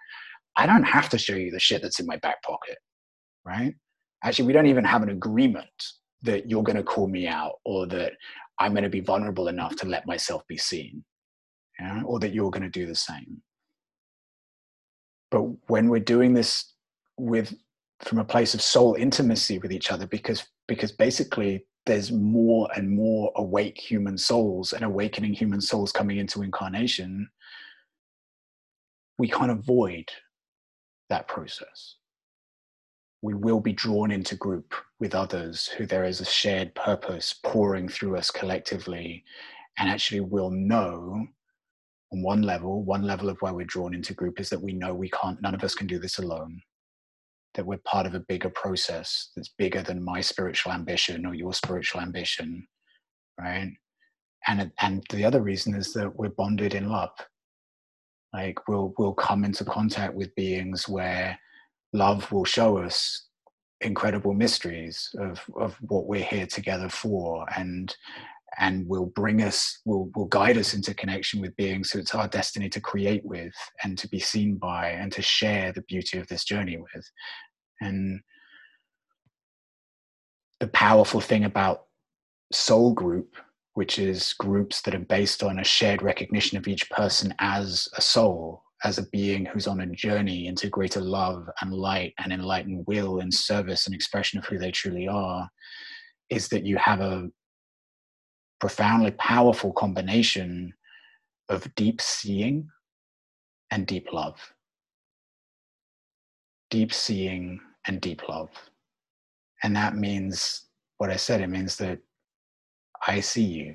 [0.57, 2.79] I don't have to show you the shit that's in my back pocket
[3.47, 3.75] right?
[4.23, 5.67] Actually we don't even have an agreement
[6.23, 8.13] that you're going to call me out or that
[8.59, 11.03] i'm going to be vulnerable enough to let myself be seen
[11.81, 12.03] yeah?
[12.05, 13.43] or that you're going to do the same.
[15.31, 16.73] But when we're doing this
[17.17, 17.55] with
[18.01, 22.91] from a place of soul intimacy with each other, because because basically there's more and
[22.91, 27.29] more awake human souls and awakening human souls coming into incarnation,
[29.19, 30.05] we can't avoid
[31.09, 31.97] that process.
[33.23, 37.89] We will be drawn into group with others who there is a shared purpose pouring
[37.89, 39.25] through us collectively,
[39.79, 41.27] and actually will know
[42.13, 44.95] on one level, one level of where we're drawn into group is that we know
[44.95, 46.61] we can't, none of us can do this alone.
[47.55, 51.53] That we're part of a bigger process that's bigger than my spiritual ambition or your
[51.53, 52.67] spiritual ambition,
[53.41, 53.73] right?
[54.47, 57.11] And and the other reason is that we're bonded in love.
[58.33, 61.39] Like we'll we'll come into contact with beings where
[61.93, 63.27] love will show us
[63.81, 67.97] incredible mysteries of of what we're here together for and
[68.59, 72.29] and will bring us will will guide us into connection with beings who it's our
[72.29, 76.27] destiny to create with and to be seen by and to share the beauty of
[76.29, 77.11] this journey with.
[77.81, 78.21] And
[80.59, 81.85] the powerful thing about
[82.53, 83.37] soul group
[83.75, 88.01] which is groups that are based on a shared recognition of each person as a
[88.01, 92.85] soul as a being who's on a journey into greater love and light and enlightened
[92.87, 95.49] will and service and expression of who they truly are
[96.31, 97.29] is that you have a
[98.61, 100.73] profoundly powerful combination
[101.49, 102.69] of deep seeing
[103.71, 104.37] and deep love.
[106.71, 108.51] Deep seeing and deep love.
[109.63, 110.67] And that means
[110.99, 111.99] what I said, it means that
[113.07, 113.75] I see you.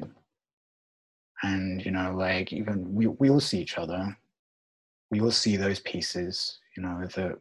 [1.43, 4.15] And, you know, like even we, we all see each other.
[5.11, 7.37] We all see those pieces, you know, that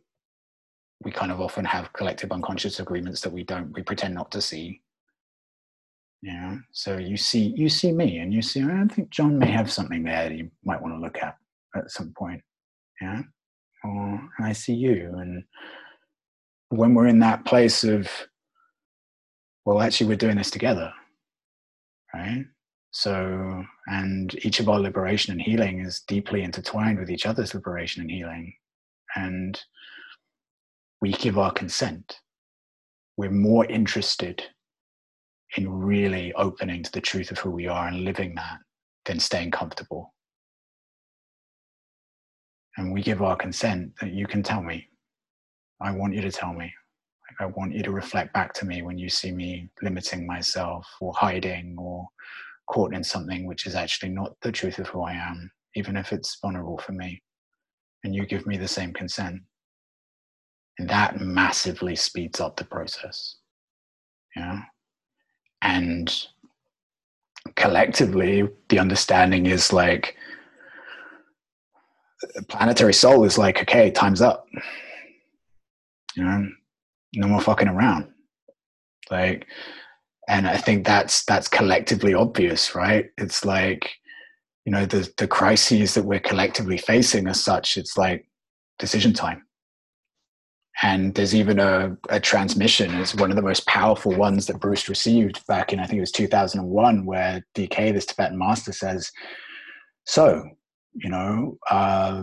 [1.03, 4.41] we kind of often have collective unconscious agreements that we don't, we pretend not to
[4.41, 4.81] see
[6.25, 6.57] yeah.
[6.73, 8.63] So you see, you see me, and you see.
[8.63, 11.37] I think Jon may have something there that you might want to look at
[11.77, 12.41] at some point.
[13.03, 13.21] Yeah.
[13.85, 15.45] Or I see you, and
[16.71, 18.09] when we're in that place of,
[19.67, 20.91] well, actually, we're doing this together,
[22.15, 22.47] right?
[22.93, 28.01] So, and each of our liberation and healing is deeply intertwined with each other's liberation
[28.01, 28.55] and healing,
[29.15, 29.61] and
[31.03, 32.19] we give our consent.
[33.19, 34.43] We're more interested
[35.57, 38.59] in really opening to the truth of who we are and living that
[39.05, 40.13] than staying comfortable.
[42.77, 44.89] And we give our consent that you can tell me.
[45.81, 46.73] I want you to tell me.
[47.41, 51.13] I want you to reflect back to me when you see me limiting myself or
[51.15, 52.07] hiding or
[52.69, 56.13] caught in something which is actually not the truth of who I am, even if
[56.13, 57.23] it's vulnerable for me.
[58.03, 59.41] And you give me the same consent.
[60.79, 63.37] And that massively speeds up the process.
[64.37, 64.63] Yeah
[65.65, 66.27] and
[67.57, 70.17] collectively the understanding is like
[72.49, 74.47] planetary soul is like okay time's up.
[76.17, 76.49] You know
[77.17, 78.09] no more fucking around.
[79.11, 79.47] Like
[80.27, 83.11] and i think that's that's collectively obvious right?
[83.19, 83.91] It's like
[84.65, 88.27] you know the the crises that we're collectively facing as such it's like
[88.79, 89.45] decision time
[90.83, 94.89] and there's even a, a transmission is one of the most powerful ones that bruce
[94.89, 99.11] received back in i think it was 2001 where dk this tibetan master says
[100.05, 100.45] so
[100.95, 102.23] you know uh,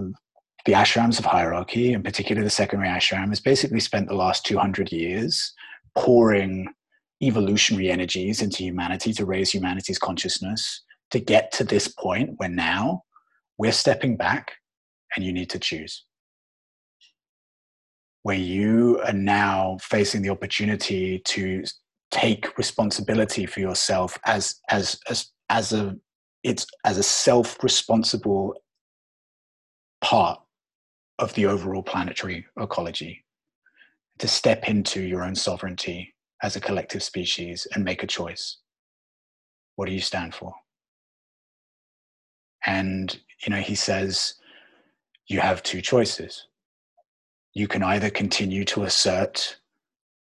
[0.65, 4.45] the ashrams of hierarchy in particular the second ray ashram has basically spent the last
[4.45, 5.53] 200 years
[5.95, 6.67] pouring
[7.21, 10.81] evolutionary energies into humanity to raise humanity's consciousness
[11.11, 13.03] to get to this point where now
[13.57, 14.53] we're stepping back
[15.15, 16.05] and you need to choose
[18.23, 21.63] where you are now facing the opportunity to
[22.11, 25.95] take responsibility for yourself as as as as a
[26.43, 28.55] it's as a self-responsible
[30.01, 30.39] part
[31.19, 33.23] of the overall planetary ecology
[34.17, 36.13] to step into your own sovereignty
[36.43, 38.57] as a collective species and make a choice.
[39.75, 40.53] What do you stand for?
[42.65, 44.35] And you know he says
[45.27, 46.47] you have two choices
[47.53, 49.57] you can either continue to assert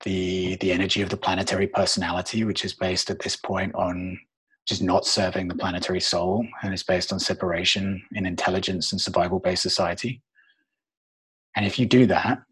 [0.04, 4.18] the the energy of the planetary personality, which is based at this point on
[4.70, 9.38] is not serving the planetary soul and is based on separation in intelligence and survival
[9.38, 10.22] based society.
[11.56, 12.42] And if you do that,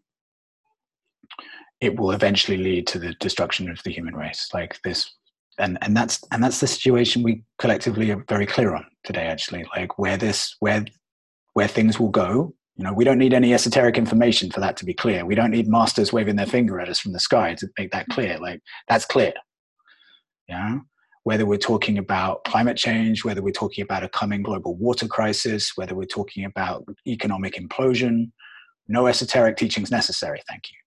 [1.79, 4.49] it will eventually lead to the destruction of the human race.
[4.53, 5.13] Like this,
[5.59, 9.27] and and that's and that's the situation we collectively are very clear on today.
[9.27, 10.85] Actually, like where this where
[11.53, 12.53] where things will go.
[12.77, 15.25] You know, we don't need any esoteric information for that to be clear.
[15.25, 18.07] We don't need masters waving their finger at us from the sky to make that
[18.09, 18.37] clear.
[18.39, 19.33] Like that's clear.
[20.47, 20.79] Yeah
[21.27, 25.73] whether we're talking about climate change, whether we're talking about a coming global water crisis,
[25.75, 28.31] whether we're talking about economic implosion,
[28.87, 30.77] no esoteric teachings necessary, thank you.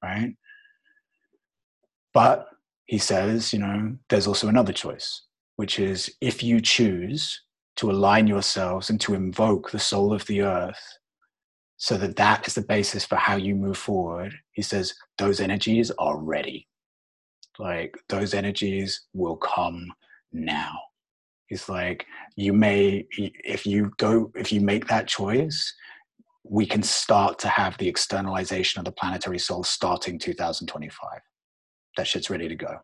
[0.00, 0.36] Right?
[2.14, 2.46] But
[2.86, 5.22] he says, you know, there's also another choice,
[5.56, 7.42] which is if you choose
[7.74, 10.98] to align yourselves and to invoke the soul of the earth
[11.82, 15.90] so that that is the basis for how you move forward, he says, those energies
[15.98, 16.68] are ready.
[17.58, 19.92] Like those energies will come
[20.32, 20.78] now.
[21.48, 22.06] It's like
[22.36, 25.74] you may if you go if you make that choice
[26.44, 31.18] we can start to have the externalization of the planetary soul starting 2025
[31.96, 32.76] that shit's ready to go.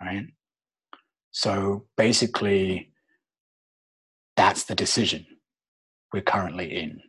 [0.00, 0.26] Right?
[1.32, 2.92] So basically
[4.36, 5.26] that's the decision
[6.12, 7.00] we're currently in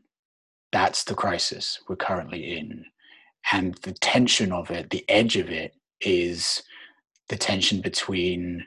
[0.71, 2.85] that's the crisis we're currently in.
[3.51, 6.61] And the tension of it the edge of it is
[7.29, 8.65] the tension between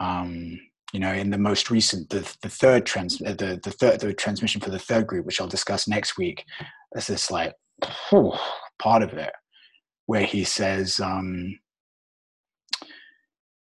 [0.00, 0.58] um,
[0.92, 4.12] you know in the most recent the, the third trans uh, the the third the
[4.12, 6.44] transmission for the third group which i'll discuss next week
[6.92, 7.54] there's this like
[8.08, 8.32] whew,
[8.78, 9.32] part of it
[10.06, 11.58] where he says um,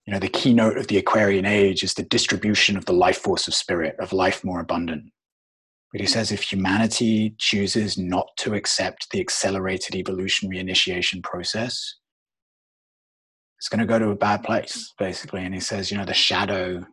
[0.06, 3.48] you know the keynote of the aquarian age is the distribution of the life force
[3.48, 5.04] of spirit of life more abundant
[5.92, 11.96] but he says if humanity chooses not to accept the accelerated evolutionary initiation process
[13.58, 15.44] it's going to go to a bad place basically.
[15.44, 16.86] And he says you know the shadow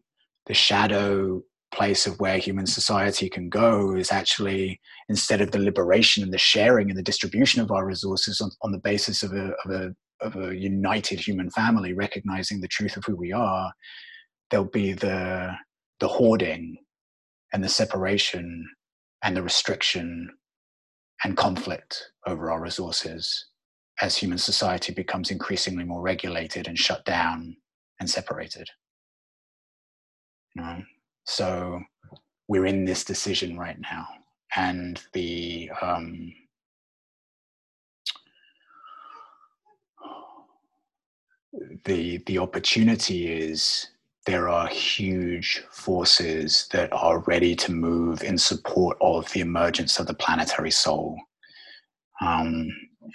[0.46, 1.42] the shadow
[1.72, 6.38] place of where human society can go is actually instead of the liberation and the
[6.38, 9.94] sharing and the distribution of our resources on, on the basis of a, of a
[10.20, 13.72] of a united human family recognizing the truth of who we are
[14.50, 15.52] there'll be the
[15.98, 16.76] the hoarding
[17.52, 18.64] and the separation
[19.24, 20.30] and the restriction
[21.24, 23.46] and conflict over our resources
[24.02, 27.56] as human society becomes increasingly more regulated and shut down
[28.00, 28.68] and separated.
[30.54, 30.82] You know?
[31.24, 31.80] So
[32.48, 34.06] we're in this decision right now,
[34.54, 36.32] and the um,
[41.84, 43.88] the the opportunity is
[44.26, 50.06] there are huge forces that are ready to move in support of the emergence of
[50.06, 51.18] the planetary soul.
[52.20, 52.70] Um,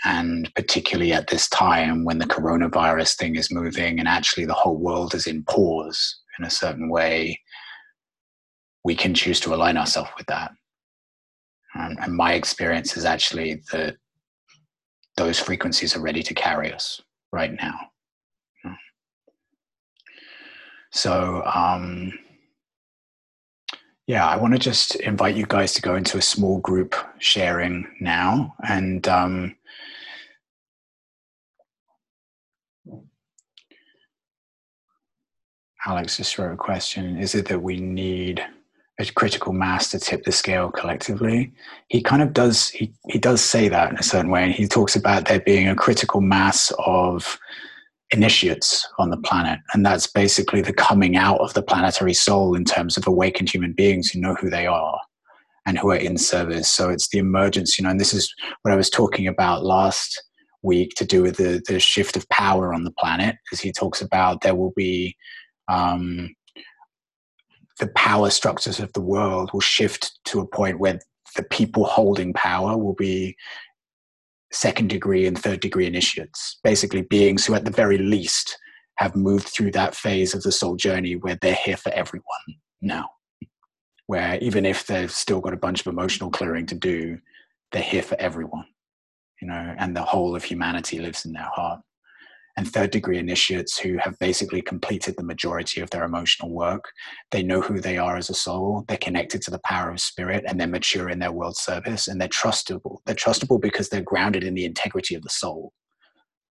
[0.05, 4.77] and particularly at this time when the coronavirus thing is moving and actually the whole
[4.77, 7.39] world is in pause in a certain way,
[8.83, 10.51] we can choose to align ourselves with that.
[11.75, 13.97] Um, and my experience is actually that
[15.17, 17.01] those frequencies are ready to carry us
[17.31, 17.88] right now.
[20.91, 22.13] So, um,
[24.09, 27.87] yeah, I want to just invite you guys to go into a small group sharing
[28.01, 28.55] now.
[28.67, 29.55] And um,
[35.85, 38.43] Alex just wrote a question Is it that we need
[38.99, 41.53] a critical mass to tip the scale collectively?
[41.87, 44.43] He kind of does, he, he does say that in a certain way.
[44.43, 47.39] And he talks about there being a critical mass of
[48.11, 49.59] initiates on the planet.
[49.73, 53.73] And that's basically the coming out of the planetary soul in terms of awakened human
[53.73, 54.99] beings who know who they are
[55.65, 56.71] and who are in service.
[56.71, 58.33] So it's the emergence, you know, and this is
[58.63, 60.21] what I was talking about last
[60.61, 64.01] week to do with the, the shift of power on the planet, as he talks
[64.01, 65.15] about there will be
[65.67, 66.35] um,
[67.79, 70.99] the power structures of the world will shift to a point where
[71.35, 73.35] the people holding power will be
[74.51, 78.57] second degree and third degree initiates, basically beings who, at the very least,
[78.97, 82.23] have moved through that phase of the soul journey where they're here for everyone
[82.81, 83.09] now.
[84.07, 87.19] Where even if they've still got a bunch of emotional clearing to do,
[87.71, 88.65] they're here for everyone,
[89.41, 91.79] you know, and the whole of humanity lives in their heart
[92.59, 96.91] and third degree initiates who have basically completed the majority of their emotional work.
[97.31, 100.43] They know who they are as a soul, they're connected to the power of spirit,
[100.45, 102.97] and they're mature in their world service, and they're trustable.
[103.05, 105.71] They're trustable because they're grounded in the integrity of the soul.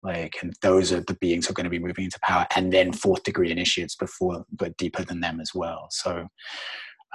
[0.01, 2.73] Like, and those are the beings who are going to be moving into power, and
[2.73, 5.89] then fourth degree initiates before, but deeper than them as well.
[5.91, 6.27] So,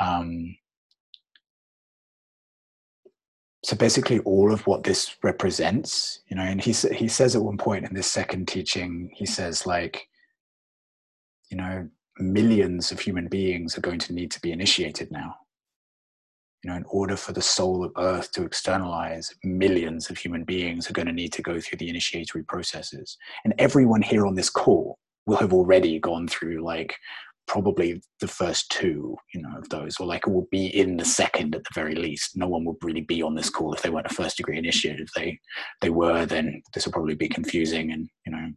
[0.01, 0.55] um,
[3.65, 7.59] so basically all of what this represents you know and he, he says at one
[7.59, 10.07] point in this second teaching he says like
[11.51, 11.89] you know
[12.19, 15.37] millions of human beings are going to need to be initiated now.
[16.63, 20.89] You know, in order for the soul of Earth to externalize, millions of human beings
[20.89, 23.19] are going to need to go through the initiatory processes.
[23.45, 26.97] And everyone here on this call will have already gone through like
[27.47, 31.55] probably the first two, you know, of those, or like will be in the second
[31.55, 32.37] at the very least.
[32.37, 35.01] No one will really be on this call if they weren't a first degree initiate.
[35.01, 35.39] If they
[35.81, 38.51] they were, then this will probably be confusing and you know,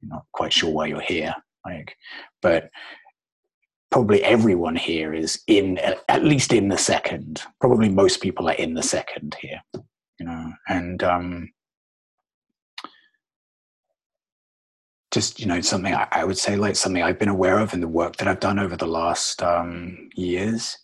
[0.00, 1.34] you're not quite sure why you're here.
[1.64, 1.94] Like,
[2.40, 2.70] but
[3.90, 7.42] probably everyone here is in at least in the second.
[7.60, 9.60] Probably most people are in the second here,
[10.18, 11.50] you know, and um,
[15.12, 17.80] just you know something I, I, would say like something I've been aware of in
[17.80, 20.78] the work that I've done over the last um, years.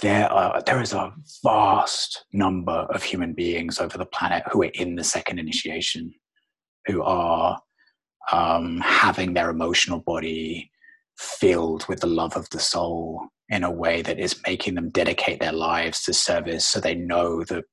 [0.00, 1.12] There are there is a
[1.44, 6.12] vast number of human beings over the planet who are in the second initiation,
[6.86, 7.60] who are
[8.32, 10.70] um, having their emotional body
[11.18, 15.40] filled with the love of the soul in a way that is making them dedicate
[15.40, 17.64] their lives to service so they know that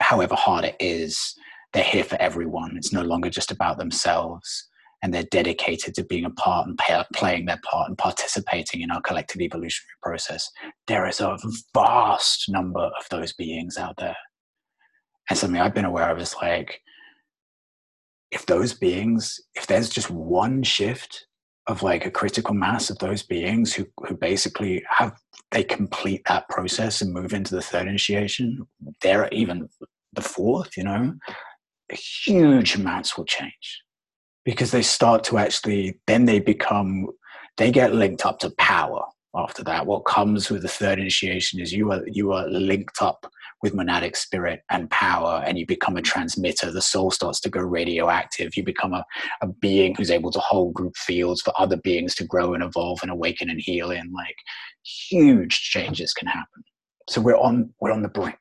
[0.00, 1.34] however hard it is
[1.72, 4.69] they're here for everyone it's no longer just about themselves
[5.02, 8.90] and they're dedicated to being a part and pay, playing their part and participating in
[8.90, 10.50] our collective evolutionary process.
[10.86, 11.38] There is a
[11.72, 14.16] vast number of those beings out there.
[15.28, 16.80] And something I've been aware of is like,
[18.30, 21.26] if those beings, if there's just one shift
[21.66, 25.12] of like a critical mass of those beings who, who basically have,
[25.50, 28.66] they complete that process and move into the third initiation,
[29.00, 29.68] there are even
[30.12, 31.14] the fourth, you know,
[31.90, 33.82] huge amounts will change
[34.44, 37.08] because they start to actually then they become
[37.56, 39.86] they get linked up to power after that.
[39.86, 43.30] What comes with the third initiation is you are you are linked up
[43.62, 46.70] with monadic spirit and power and you become a transmitter.
[46.70, 48.56] The soul starts to go radioactive.
[48.56, 49.04] You become a,
[49.42, 53.00] a being who's able to hold group fields for other beings to grow and evolve
[53.02, 54.10] and awaken and heal in.
[54.12, 54.36] Like
[54.82, 56.62] huge changes can happen.
[57.08, 58.38] So we're on we're on the brink.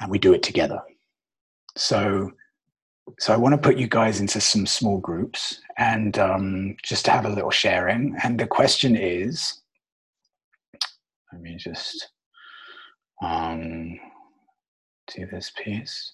[0.00, 0.80] And we do it together.
[1.76, 2.30] So
[3.18, 7.10] so I want to put you guys into some small groups and um, just to
[7.10, 8.16] have a little sharing.
[8.22, 9.60] And the question is,
[11.32, 12.08] let me just
[13.22, 13.98] um,
[15.14, 16.12] do this piece.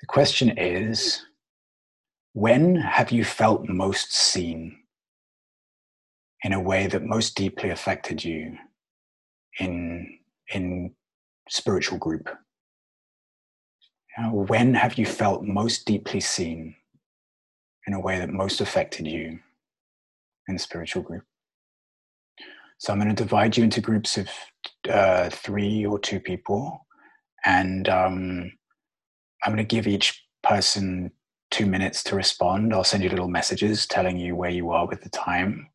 [0.00, 1.22] The question is,
[2.32, 4.76] when have you felt most seen
[6.44, 8.56] in a way that most deeply affected you
[9.58, 10.18] in
[10.54, 10.94] in
[11.48, 12.28] spiritual group?
[14.26, 16.74] When have you felt most deeply seen
[17.86, 19.38] in a way that most affected you
[20.48, 21.24] in the spiritual group?
[22.78, 24.28] So I'm going to divide you into groups of
[24.88, 26.86] uh, three or two people,
[27.44, 28.52] and um,
[29.44, 31.10] I'm going to give each person
[31.50, 32.72] two minutes to respond.
[32.72, 35.68] I'll send you little messages telling you where you are with the time,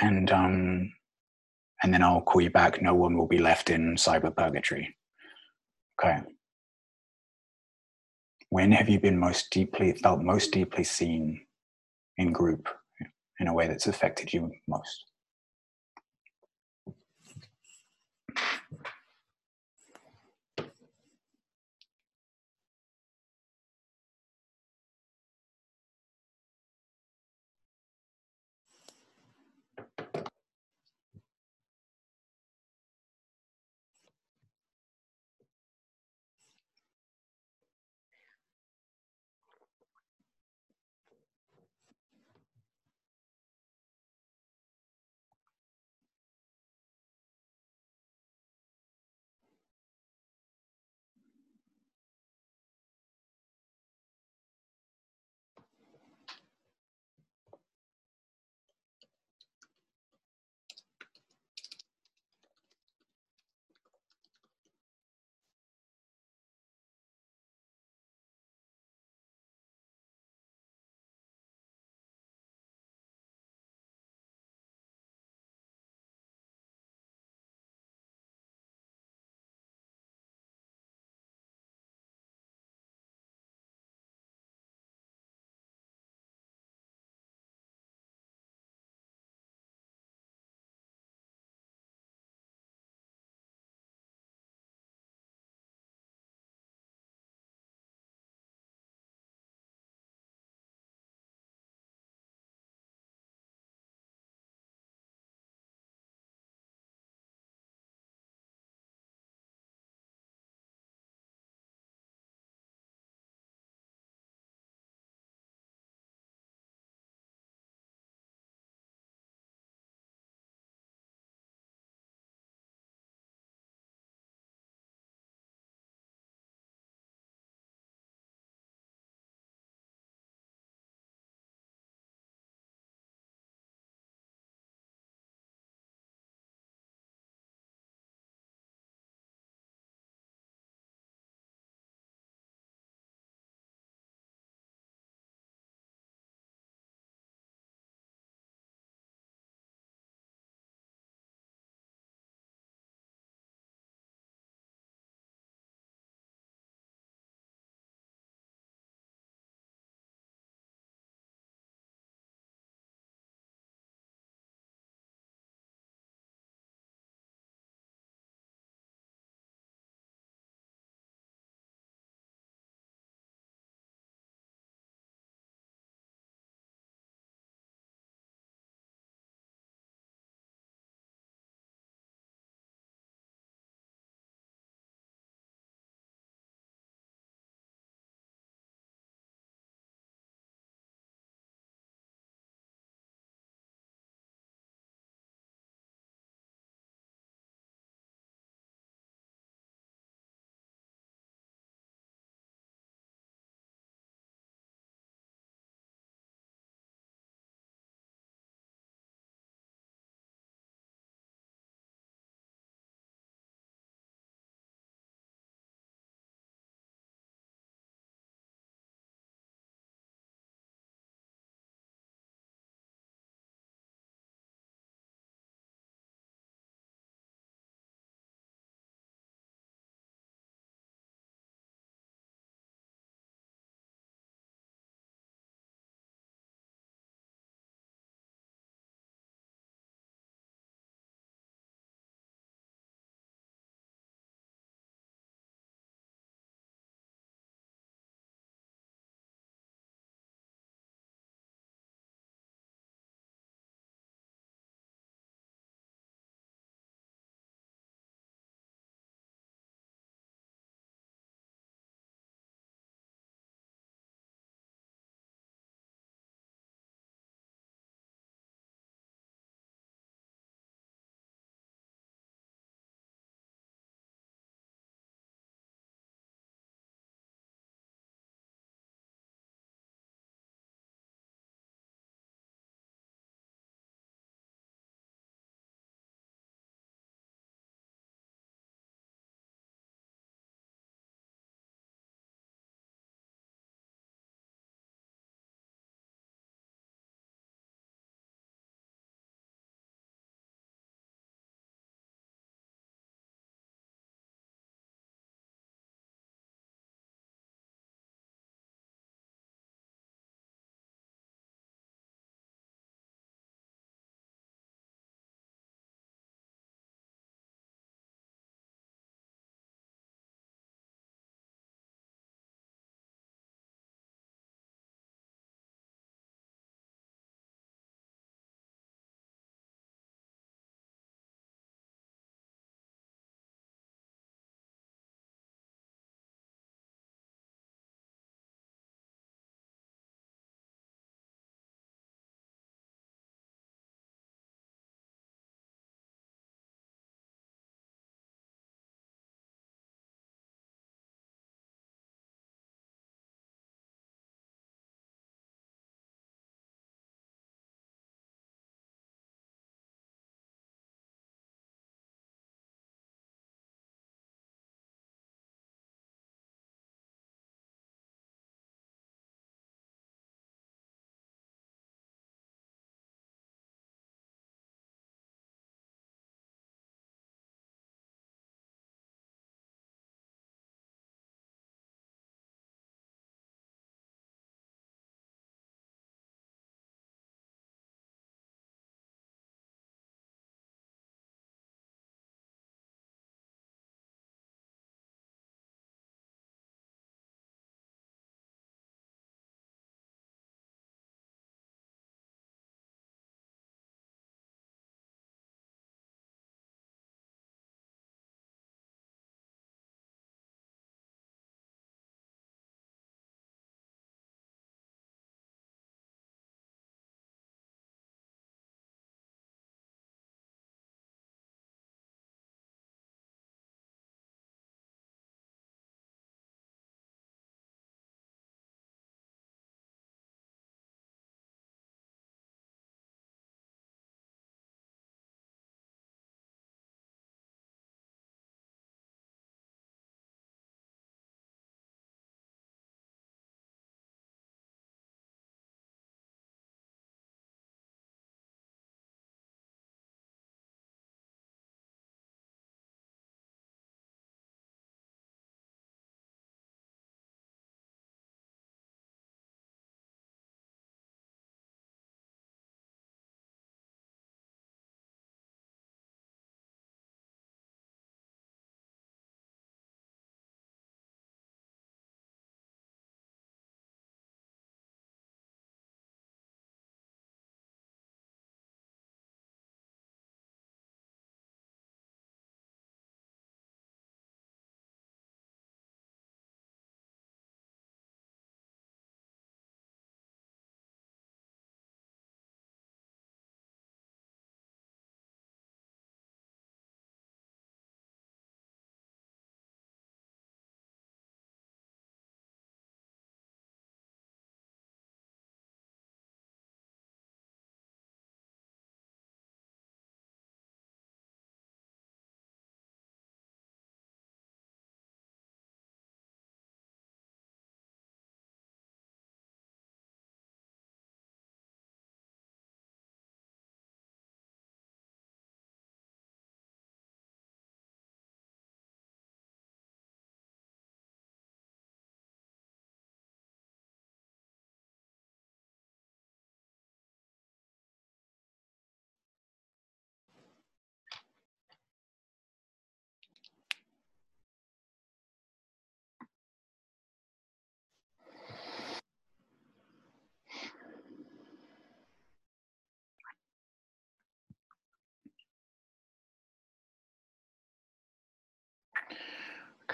[0.00, 0.92] and um,
[1.82, 2.82] and then I'll call you back.
[2.82, 4.96] No one will be left in cyber purgatory.
[6.02, 6.22] Okay
[8.50, 11.40] when have you been most deeply felt most deeply seen
[12.16, 12.68] in group
[13.40, 15.04] in a way that's affected you most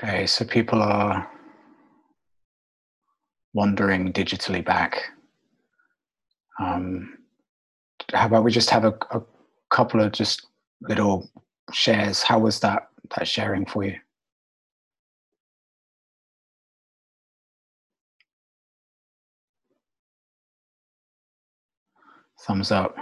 [0.04, 1.30] Okay, so people are
[3.54, 5.00] wandering digitally back.
[6.58, 7.18] Um,
[8.12, 9.22] how about we just have a, a
[9.70, 10.48] couple of just
[10.80, 11.30] little
[11.72, 12.20] shares?
[12.20, 13.96] How was that that sharing for you?
[22.40, 22.96] Thumbs up.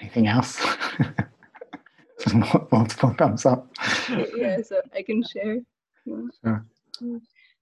[0.00, 0.64] Anything else?
[2.72, 3.68] Multiple thumbs up.
[4.36, 5.60] yeah, so I can share.
[6.04, 6.62] Sure.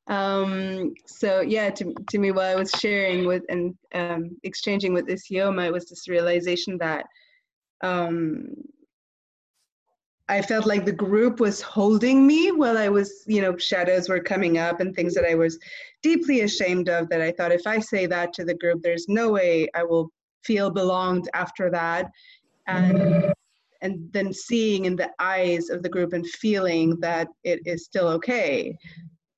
[0.09, 5.07] Um, so yeah, to, to me, while I was sharing with and um, exchanging with
[5.07, 7.07] this Isioma, it was this realization that
[7.83, 8.55] um,
[10.29, 14.21] I felt like the group was holding me while I was, you know, shadows were
[14.21, 15.59] coming up and things that I was
[16.03, 17.09] deeply ashamed of.
[17.09, 20.11] That I thought if I say that to the group, there's no way I will
[20.45, 22.11] feel belonged after that.
[22.67, 23.33] And
[23.83, 28.09] and then seeing in the eyes of the group and feeling that it is still
[28.09, 28.77] okay.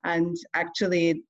[0.05, 1.23] And actually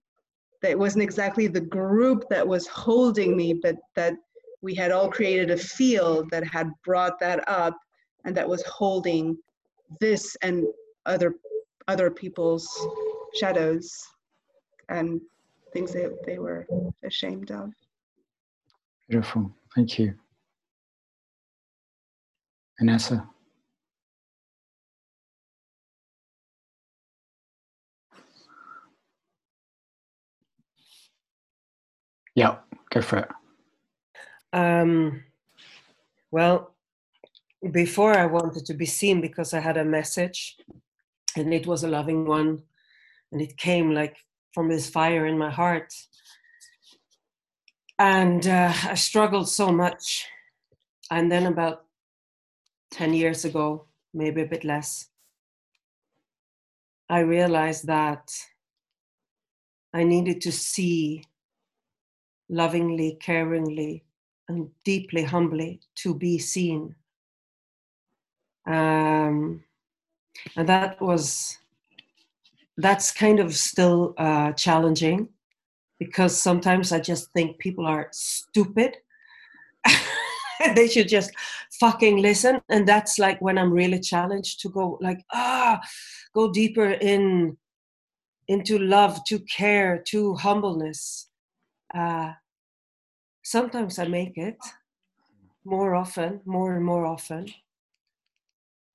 [0.62, 4.14] that it wasn't exactly the group that was holding me but that
[4.60, 7.78] we had all created a field that had brought that up
[8.24, 9.38] and that was holding
[10.00, 10.66] this and
[11.06, 11.34] other
[11.86, 12.68] other people's
[13.34, 13.90] shadows
[14.88, 15.20] and
[15.72, 16.66] things that they were
[17.02, 17.72] ashamed of.
[19.08, 20.14] Beautiful thank you
[22.78, 23.28] Vanessa.
[32.34, 32.58] Yeah,
[32.90, 33.28] go for it.
[34.52, 35.24] Um,
[36.30, 36.76] well,
[37.72, 40.56] before I wanted to be seen because I had a message
[41.36, 42.62] and it was a loving one
[43.32, 44.16] and it came like
[44.54, 45.92] from this fire in my heart.
[47.98, 50.26] And uh, I struggled so much.
[51.10, 51.84] And then about
[52.92, 55.08] 10 years ago, maybe a bit less,
[57.10, 58.30] I realized that
[59.92, 61.24] I needed to see
[62.48, 64.02] lovingly, caringly,
[64.48, 66.94] and deeply humbly to be seen.
[68.66, 69.64] Um,
[70.56, 71.56] and that was,
[72.76, 75.30] that's kind of still uh, challenging
[75.98, 78.96] because sometimes I just think people are stupid.
[80.74, 81.30] they should just
[81.78, 85.80] fucking listen and that's like when i'm really challenged to go like ah
[86.34, 87.56] go deeper in
[88.48, 91.28] into love to care to humbleness
[91.94, 92.32] uh
[93.42, 94.56] sometimes i make it
[95.64, 97.46] more often more and more often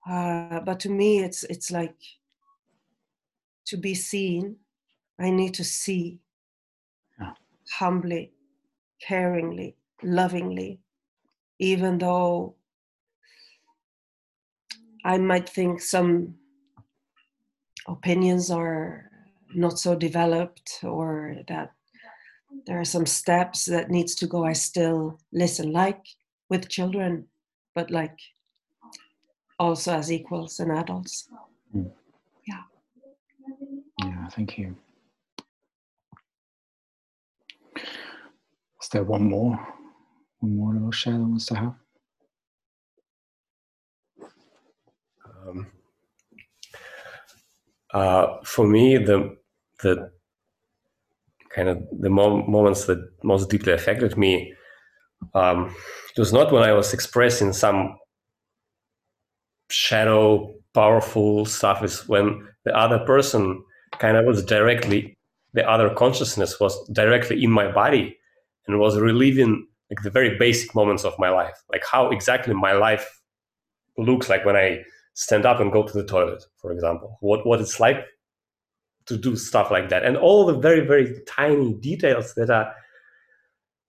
[0.10, 1.96] uh but to me it's it's like
[3.66, 4.56] to be seen
[5.20, 6.20] i need to see.
[7.72, 8.32] Humbly
[9.08, 10.80] caringly lovingly
[11.60, 12.56] even though
[15.06, 16.36] I might think some
[17.88, 19.10] opinions are
[19.54, 21.72] not so developed or that
[22.66, 24.46] there are some steps that needs to go.
[24.46, 26.04] I still listen like
[26.50, 27.28] with children
[27.76, 28.18] but like
[29.60, 31.30] also as equals and adults.
[31.76, 31.92] Mm.
[32.48, 32.64] yeah.
[34.04, 34.76] Yeah thank you
[38.84, 39.58] is there one more?
[40.40, 41.74] One more little share that wants to have?
[45.26, 45.68] Um,
[47.94, 49.38] uh, for me, the
[49.82, 50.12] the
[51.50, 54.54] kind of the mom- moments that most deeply affected me
[55.34, 55.76] um,
[56.16, 57.98] it was not when I was expressing some
[59.70, 61.84] shadow powerful stuff.
[61.84, 63.64] Is when the other person
[64.00, 65.18] kind of was directly
[65.54, 68.18] the other consciousness was directly in my body
[68.68, 72.74] and was relieving like the very basic moments of my life, like how exactly my
[72.74, 73.22] life
[73.98, 74.84] looks like when I
[75.14, 78.06] stand up and go to the toilet, for example, what what it's like
[79.06, 82.74] to do stuff like that, and all the very very tiny details that are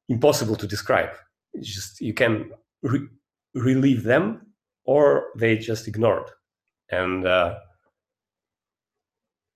[0.09, 1.11] impossible to describe.
[1.55, 2.51] It's just you can
[2.83, 3.09] re-
[3.55, 4.53] relieve them,
[4.85, 6.31] or they just ignored,
[6.91, 7.55] and uh,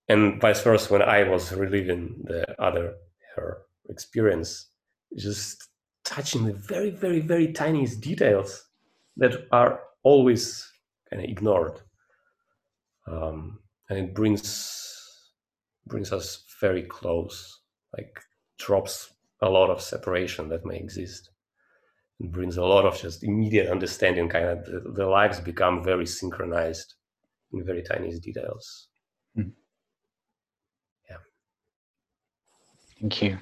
[0.07, 0.91] and vice versa.
[0.91, 2.95] When I was relieving the other
[3.35, 3.59] her
[3.89, 4.68] experience,
[5.17, 5.69] just
[6.05, 8.65] touching the very, very, very tiniest details
[9.17, 10.71] that are always
[11.09, 11.79] kind of ignored.
[13.07, 14.85] Um, and it brings
[15.87, 17.61] brings us very close,
[17.97, 18.19] like
[18.59, 21.31] drops a lot of separation that may exist.
[22.19, 26.05] It brings a lot of just immediate understanding, kind of the, the lives become very
[26.05, 26.95] synchronized
[27.53, 28.89] in very tiny details.
[29.37, 29.53] Mm.
[31.09, 31.17] Yeah.
[32.99, 33.39] Thank you.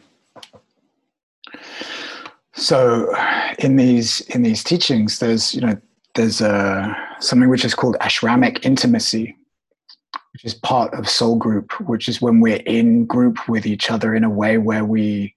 [2.57, 3.13] So
[3.59, 5.75] in these in these teachings there's you know
[6.15, 9.35] there's a something which is called ashramic intimacy
[10.33, 14.15] which is part of soul group which is when we're in group with each other
[14.15, 15.33] in a way where we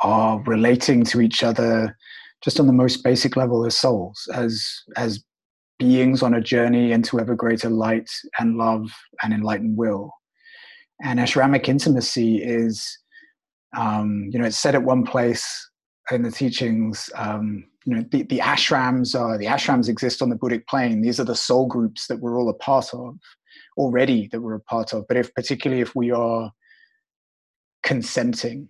[0.00, 1.96] are relating to each other
[2.42, 5.24] just on the most basic level as souls as as
[5.78, 8.88] beings on a journey into ever greater light and love
[9.22, 10.12] and enlightened will.
[11.02, 12.98] And ashramic intimacy is
[13.76, 15.44] um, you know it's said at one place
[16.10, 20.36] in the teachings, um, you know, the, the ashrams are the ashrams exist on the
[20.36, 21.02] Buddhic plane.
[21.02, 23.18] These are the soul groups that we're all a part of
[23.76, 25.06] already that we're a part of.
[25.08, 26.50] But if particularly if we are
[27.82, 28.68] consenting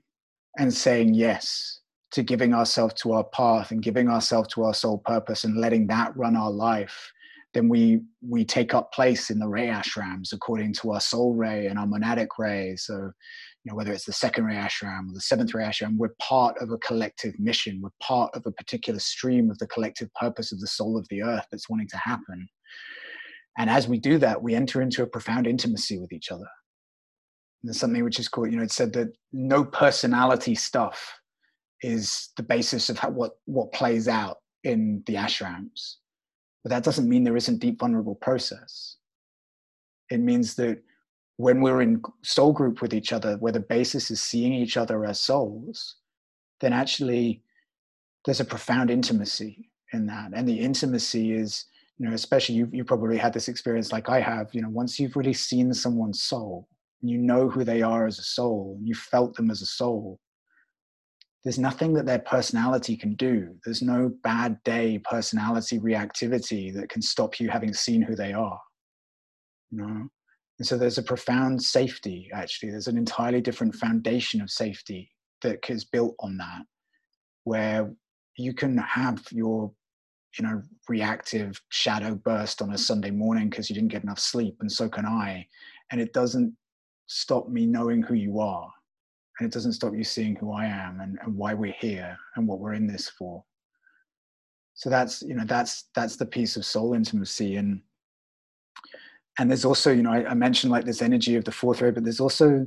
[0.58, 1.80] and saying yes
[2.12, 5.86] to giving ourselves to our path and giving ourselves to our soul purpose and letting
[5.88, 7.12] that run our life,
[7.54, 11.66] then we we take up place in the ray ashrams according to our soul ray
[11.66, 12.76] and our monadic ray.
[12.76, 13.12] So
[13.64, 16.56] you know, whether it's the second ray ashram or the seventh ray ashram, we're part
[16.60, 17.80] of a collective mission.
[17.82, 21.22] We're part of a particular stream of the collective purpose of the soul of the
[21.22, 22.46] earth that's wanting to happen.
[23.56, 26.46] And as we do that, we enter into a profound intimacy with each other.
[27.62, 31.18] And there's something which is called, you know, it said that no personality stuff
[31.80, 35.94] is the basis of how, what, what plays out in the ashrams.
[36.62, 38.96] But that doesn't mean there isn't deep vulnerable process.
[40.10, 40.82] It means that
[41.36, 45.04] when we're in soul group with each other, where the basis is seeing each other
[45.04, 45.96] as souls,
[46.60, 47.42] then actually
[48.24, 50.30] there's a profound intimacy in that.
[50.34, 51.66] And the intimacy is,
[51.98, 54.98] you know, especially you, you probably had this experience like I have, you know, once
[54.98, 56.68] you've really seen someone's soul,
[57.02, 60.20] you know who they are as a soul, and you felt them as a soul,
[61.44, 63.54] there's nothing that their personality can do.
[63.64, 68.60] There's no bad day personality reactivity that can stop you having seen who they are.
[69.70, 70.08] You know?
[70.58, 72.70] And so there's a profound safety, actually.
[72.70, 75.10] There's an entirely different foundation of safety
[75.42, 76.62] that is built on that,
[77.44, 77.92] where
[78.36, 79.72] you can have your
[80.38, 84.56] you know reactive shadow burst on a sunday morning because you didn't get enough sleep
[84.60, 85.46] and so can i.
[85.90, 86.54] And it doesn't
[87.06, 88.70] stop me knowing who you are.
[89.38, 92.46] And it doesn't stop you seeing who i am and, and why we're here and
[92.46, 93.44] what we're in this for.
[94.74, 97.56] So that's you know that's that's the piece of soul intimacy.
[97.56, 97.82] And
[99.38, 101.90] and there's also you know I, I, mentioned like this energy of the fourth ray
[101.90, 102.66] but there's also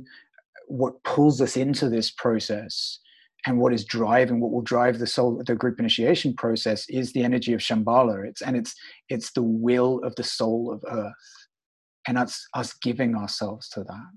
[0.66, 3.00] what pulls us into this process
[3.46, 7.22] and what is driving what will drive the soul the group initiation process is the
[7.22, 8.26] energy of shambhala.
[8.26, 8.74] It's and it's
[9.08, 11.14] it's the will of the soul of earth
[12.06, 14.10] and that's us giving ourselves to that.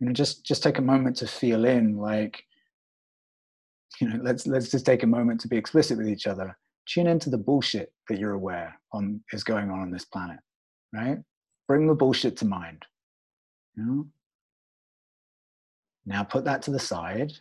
[0.00, 2.42] You know just just take a moment to feel in like
[4.00, 6.56] you know let's let's just take a moment to be explicit with each other.
[6.88, 10.38] Tune into the bullshit that you're aware on is going on on this planet
[10.94, 11.18] right
[11.68, 12.86] Bring the bullshit to mind.
[13.76, 14.06] You know?
[16.06, 17.34] Now put that to the side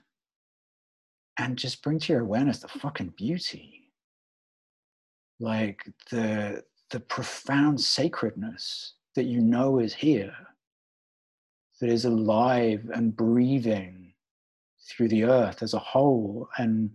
[1.38, 3.93] and just bring to your awareness the fucking beauty.
[5.39, 10.36] Like the the profound sacredness that you know is here,
[11.80, 14.13] that is alive and breathing
[14.82, 16.89] through the earth as a whole, and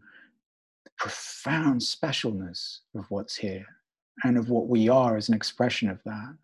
[0.85, 3.66] the profound specialness of what's here
[4.24, 6.37] and of what we are as an expression of that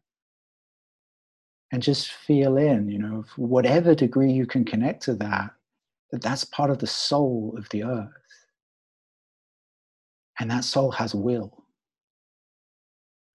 [1.70, 5.50] and just feel in, you know, whatever degree you can connect to that,
[6.10, 8.08] that that's part of the soul of the earth.
[10.40, 11.64] And that soul has will.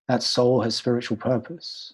[0.08, 1.94] That soul has spiritual purpose.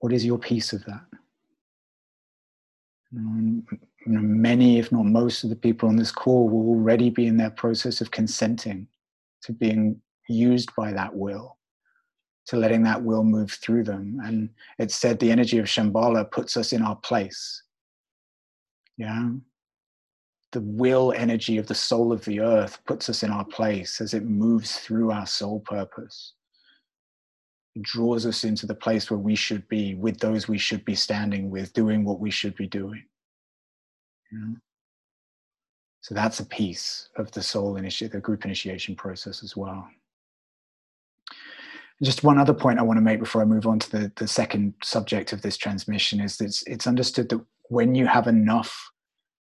[0.00, 1.04] What is your piece of that?
[3.12, 3.62] You
[4.06, 7.36] know, many, if not most, of the people on this call will already be in
[7.36, 8.88] their process of consenting
[9.42, 11.56] to being used by that will,
[12.46, 14.20] to letting that will move through them.
[14.24, 17.62] And it said the energy of Shambhala puts us in our place.
[18.96, 19.30] Yeah.
[20.52, 24.14] The will energy of the soul of the earth puts us in our place as
[24.14, 26.32] it moves through our soul purpose.
[27.74, 30.94] It draws us into the place where we should be, with those we should be
[30.94, 33.04] standing with, doing what we should be doing.
[34.32, 34.54] Yeah.
[36.00, 39.88] So that's a piece of the soul initiate, the group initiation process as well.
[42.02, 44.28] Just one other point I want to make before I move on to the, the
[44.28, 48.90] second subject of this transmission is that it's, it's understood that when you have enough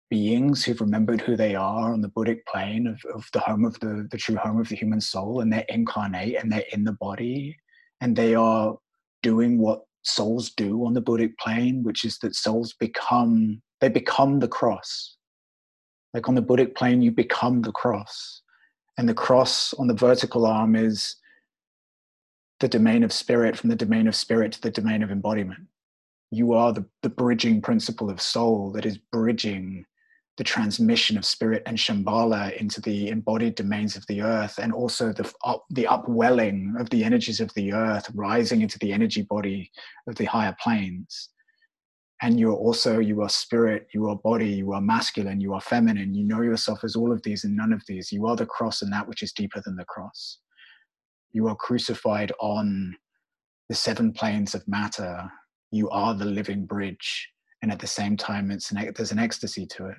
[0.09, 3.78] beings who've remembered who they are on the Buddhic plane of, of the home of
[3.80, 6.93] the, the true home of the human soul, and they're incarnate and they're in the
[6.95, 7.57] body,
[8.01, 8.76] and they are
[9.22, 14.41] doing what souls do on the Buddhic plane, which is that souls become they become
[14.41, 15.16] the cross.
[16.12, 18.43] Like on the Buddhic plane, you become the cross.
[18.99, 21.16] And the cross on the vertical arm is
[22.61, 25.66] the domain of spirit from the domain of spirit to the domain of embodiment.
[26.30, 29.84] you are the, the bridging principle of soul that is bridging
[30.36, 35.12] the transmission of spirit and Shambhala into the embodied domains of the earth, and also
[35.12, 39.70] the up, the upwelling of the energies of the earth rising into the energy body
[40.08, 41.28] of the higher planes.
[42.22, 45.61] And you are also you are spirit, you are body, you are masculine, you are
[45.61, 46.14] feminine.
[46.14, 48.12] You know yourself as all of these and none of these.
[48.12, 50.38] You are the cross and that which is deeper than the cross.
[51.33, 52.97] You are crucified on
[53.68, 55.31] the seven planes of matter.
[55.70, 57.28] You are the living bridge,
[57.62, 59.97] and at the same time, it's an, there's an ecstasy to it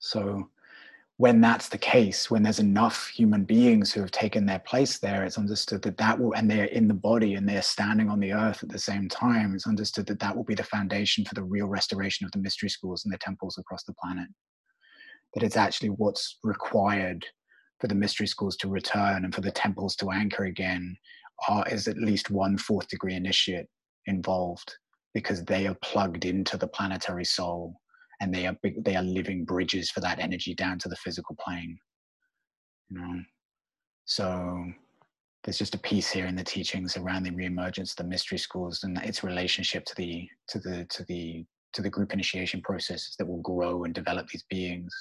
[0.00, 0.48] so
[1.16, 5.24] when that's the case, when there's enough human beings who have taken their place there,
[5.24, 8.32] it's understood that that will, and they're in the body and they're standing on the
[8.32, 11.42] earth at the same time, it's understood that that will be the foundation for the
[11.42, 14.28] real restoration of the mystery schools and the temples across the planet.
[15.34, 17.26] That it's actually what's required
[17.80, 20.96] for the mystery schools to return and for the temples to anchor again
[21.48, 23.66] are, is at least one fourth degree initiate
[24.06, 24.74] involved
[25.14, 27.80] because they are plugged into the planetary soul
[28.20, 31.78] and they are they are living bridges for that energy down to the physical plane.
[32.90, 33.20] You know?
[34.04, 34.64] So
[35.44, 38.82] there's just a piece here in the teachings around the reemergence of the mystery schools
[38.82, 43.26] and its relationship to the to the to the to the group initiation processes that
[43.26, 44.92] will grow and develop these beings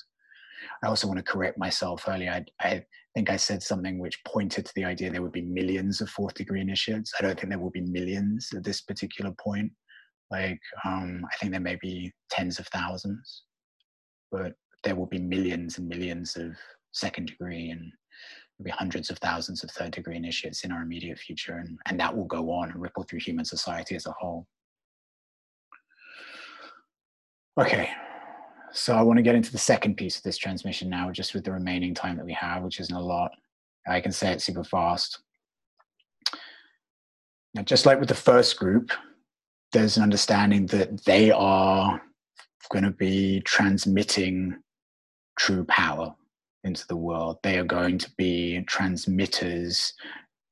[0.83, 2.85] i also want to correct myself earlier I, I
[3.15, 6.33] think i said something which pointed to the idea there would be millions of fourth
[6.35, 9.71] degree initiates i don't think there will be millions at this particular point
[10.31, 13.43] like, um, I think there may be tens of thousands,
[14.31, 14.53] but
[14.83, 16.57] there will be millions and millions of
[16.91, 17.91] second degree and
[18.59, 21.57] maybe hundreds of thousands of third degree initiates in our immediate future.
[21.57, 24.47] And, and that will go on and ripple through human society as a whole.
[27.59, 27.89] Okay,
[28.77, 31.43] so I want to get into the second piece of this transmission now, just with
[31.43, 33.31] the remaining time that we have, which isn't a lot.
[33.87, 35.19] I can say it super fast.
[37.55, 38.91] Now, just like with the first group,
[39.71, 41.99] there's an understanding that they are
[42.69, 44.57] going to be transmitting
[45.39, 46.13] true power
[46.63, 47.39] into the world.
[47.41, 49.93] They are going to be transmitters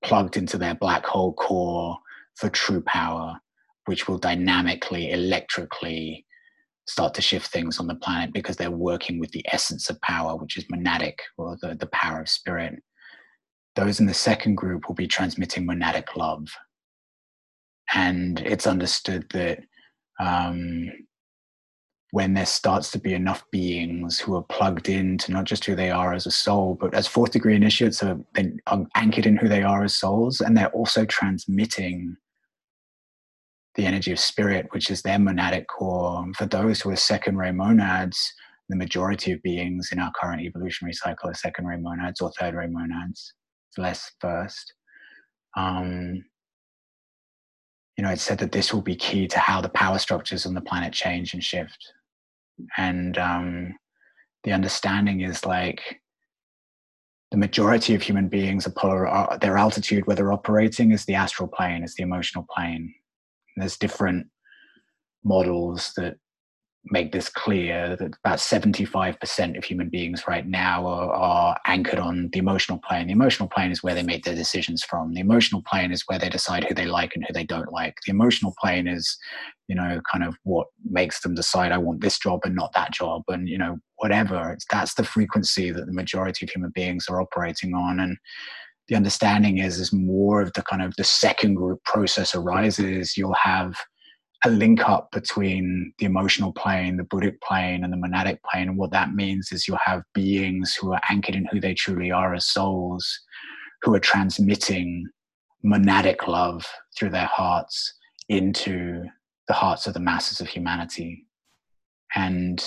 [0.03, 1.97] plugged into their black hole core
[2.35, 3.39] for true power,
[3.85, 6.25] which will dynamically, electrically
[6.87, 10.35] start to shift things on the planet because they're working with the essence of power,
[10.35, 12.81] which is monadic or the, the power of spirit.
[13.75, 16.47] Those in the second group will be transmitting monadic love,
[17.93, 19.59] and it's understood that
[20.19, 20.91] um,
[22.11, 25.91] when there starts to be enough beings who are plugged into not just who they
[25.91, 28.17] are as a soul, but as fourth degree initiates are,
[28.67, 32.15] are anchored in who they are as souls, and they're also transmitting
[33.75, 36.25] the energy of spirit, which is their monadic core.
[36.37, 38.33] For those who are second ray monads,
[38.69, 42.55] the majority of beings in our current evolutionary cycle are second ray monads or third
[42.55, 43.33] ray monads,
[43.69, 44.73] It's less first.
[45.57, 46.23] Um,
[47.97, 50.53] you know, it's said that this will be key to how the power structures on
[50.53, 51.77] the planet change and shift.
[52.77, 53.75] And um,
[54.43, 55.81] the understanding is like
[57.31, 61.47] the majority of human beings are polar, their altitude where they're operating is the astral
[61.47, 62.93] plane, is the emotional plane.
[63.55, 64.27] There's different
[65.23, 66.17] models that
[66.87, 72.29] make this clear that about 75% of human beings right now are, are, anchored on
[72.31, 73.07] the emotional plane.
[73.07, 75.13] The emotional plane is where they make their decisions from.
[75.13, 77.95] The emotional plane is where they decide who they like and who they don't like.
[78.05, 79.17] The emotional plane is,
[79.67, 82.93] you know, kind of what makes them decide I want this job and not that
[82.93, 84.51] job and, you know, whatever.
[84.51, 87.99] It's, that's the frequency that the majority of human beings are operating on.
[87.99, 88.17] And
[88.87, 93.33] the understanding is, as more of the kind of the second group process arises, you'll
[93.33, 93.75] have–
[94.45, 98.69] a link up between the emotional plane, the Buddhic plane, and the monadic plane.
[98.69, 102.11] And what that means is you'll have beings who are anchored in who they truly
[102.11, 103.21] are as souls,
[103.81, 105.07] who are transmitting
[105.65, 107.95] monadic love through their hearts
[108.29, 109.03] into
[109.47, 111.25] the hearts of the masses of humanity.
[112.13, 112.63] And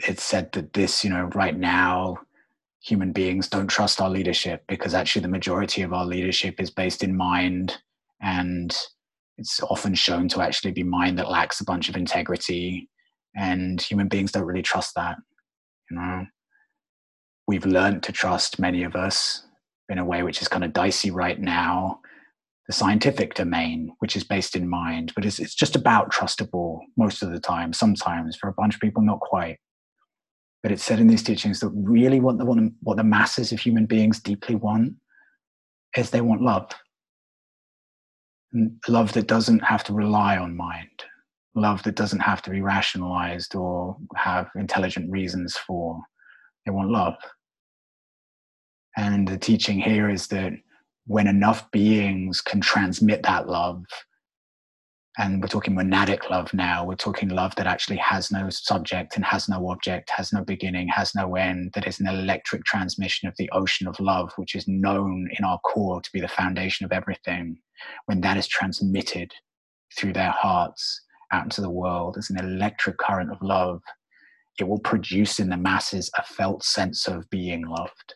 [0.00, 2.16] it's said that this, you know, right now,
[2.84, 7.02] human beings don't trust our leadership because actually the majority of our leadership is based
[7.02, 7.78] in mind
[8.20, 8.76] and
[9.38, 12.88] it's often shown to actually be mind that lacks a bunch of integrity
[13.34, 15.16] and human beings don't really trust that
[15.90, 16.26] you know?
[17.46, 19.46] We've learned to trust many of us
[19.88, 22.00] in a way which is kind of dicey right now
[22.66, 27.22] the scientific domain which is based in mind but it's, it's just about trustable most
[27.22, 29.58] of the time sometimes for a bunch of people not quite
[30.64, 33.86] but it's said in these teachings that really what the, what the masses of human
[33.86, 34.94] beings deeply want
[35.96, 36.68] is they want love
[38.88, 41.04] love that doesn't have to rely on mind,
[41.54, 46.00] love that doesn't have to be rationalized or have intelligent reasons for.
[46.64, 47.14] They want love.
[48.96, 50.52] And the teaching here is that
[51.06, 53.84] when enough beings can transmit that love,
[55.18, 56.84] and we're talking monadic love now.
[56.84, 60.88] We're talking love that actually has no subject and has no object has no beginning
[60.88, 64.66] has no end that is an electric transmission of the ocean of love which is
[64.66, 67.56] known in our core to be the foundation of everything
[68.06, 69.32] when that is transmitted
[69.96, 73.80] through their hearts out into the world as an electric current of love
[74.58, 78.14] it will produce in the masses a felt sense of being loved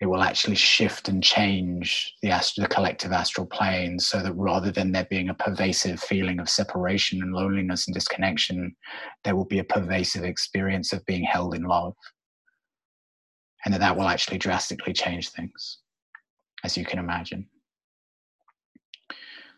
[0.00, 4.70] it will actually shift and change the, astral, the collective astral plane so that rather
[4.70, 8.74] than there being a pervasive feeling of separation and loneliness and disconnection,
[9.22, 11.94] there will be a pervasive experience of being held in love.
[13.64, 15.78] And that that will actually drastically change things,
[16.64, 17.46] as you can imagine.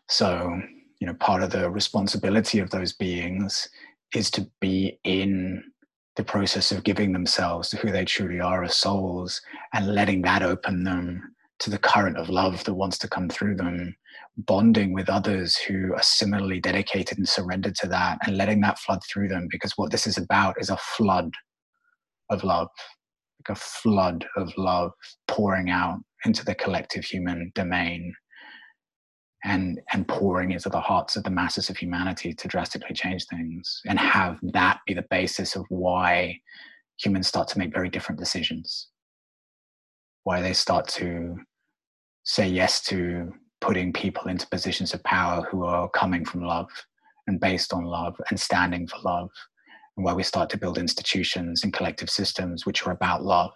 [0.08, 0.60] So,
[1.00, 3.68] you know, part of the responsibility of those beings
[4.14, 5.64] is to be in
[6.16, 9.40] the process of giving themselves to who they truly are as souls
[9.74, 13.54] and letting that open them to the current of love that wants to come through
[13.56, 13.94] them,
[14.38, 19.00] bonding with others who are similarly dedicated and surrendered to that, and letting that flood
[19.04, 19.46] through them.
[19.50, 21.32] Because what this is about is a flood
[22.30, 22.68] of love,
[23.40, 24.92] like a flood of love
[25.28, 28.14] pouring out into the collective human domain
[29.46, 33.80] and and pouring into the hearts of the masses of humanity to drastically change things
[33.86, 36.38] and have that be the basis of why
[36.98, 38.88] humans start to make very different decisions.
[40.24, 41.36] Why they start to
[42.24, 46.68] say yes to putting people into positions of power who are coming from love
[47.28, 49.30] and based on love and standing for love.
[49.96, 53.52] And why we start to build institutions and collective systems which are about love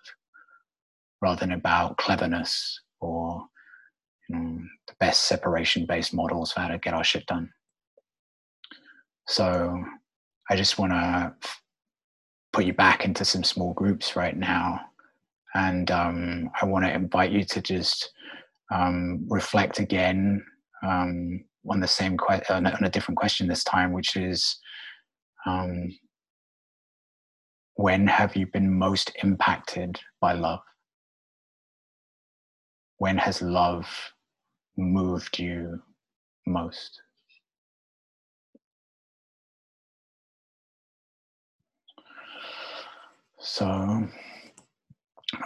[1.21, 3.45] rather than about cleverness or
[4.31, 7.51] the best separation based models for how to get our shit done.
[9.27, 9.83] So
[10.51, 11.35] I just want to
[12.53, 14.81] put you back into some small groups right now.
[15.55, 18.13] And um, I want to invite you to just
[18.73, 20.45] um, reflect again
[20.87, 24.59] um, on the same question, on a different question this time, which is
[25.47, 25.97] um,
[27.75, 30.61] when have you been most impacted by love?
[32.99, 33.87] When has love
[34.81, 35.83] moved you
[36.47, 37.01] most?
[43.39, 44.11] So um,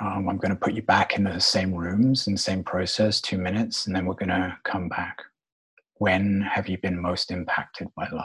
[0.00, 3.86] I'm going to put you back in the same rooms and same process, two minutes,
[3.86, 5.22] and then we're going to come back.
[5.98, 8.24] When have you been most impacted by love?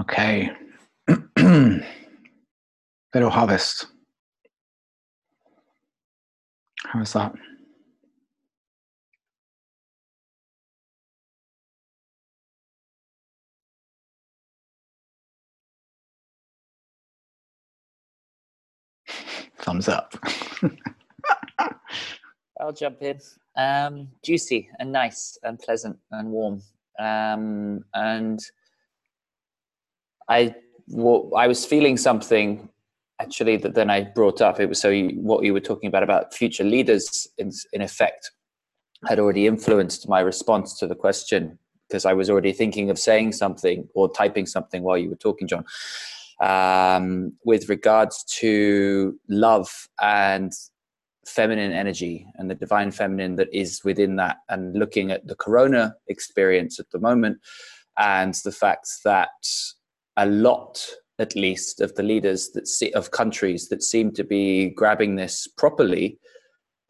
[0.00, 0.50] Okay.
[1.38, 1.82] Little
[3.30, 3.86] harvest.
[6.84, 7.32] How is that?
[19.58, 20.14] Thumbs up.
[22.60, 23.18] I'll jump in.
[23.56, 26.62] Um, juicy and nice and pleasant and warm.
[26.98, 28.38] Um, and
[30.28, 30.54] I,
[30.88, 32.68] well, I was feeling something
[33.20, 34.60] actually that then I brought up.
[34.60, 38.30] It was so you, what you were talking about about future leaders in, in effect
[39.06, 43.32] had already influenced my response to the question because I was already thinking of saying
[43.32, 45.64] something or typing something while you were talking, Jon,
[46.40, 50.52] um, with regards to love and
[51.26, 55.94] feminine energy and the divine feminine that is within that and looking at the corona
[56.08, 57.38] experience at the moment
[57.98, 59.28] and the fact that
[60.18, 60.86] a lot
[61.18, 65.48] at least of the leaders that see, of countries that seem to be grabbing this
[65.56, 66.18] properly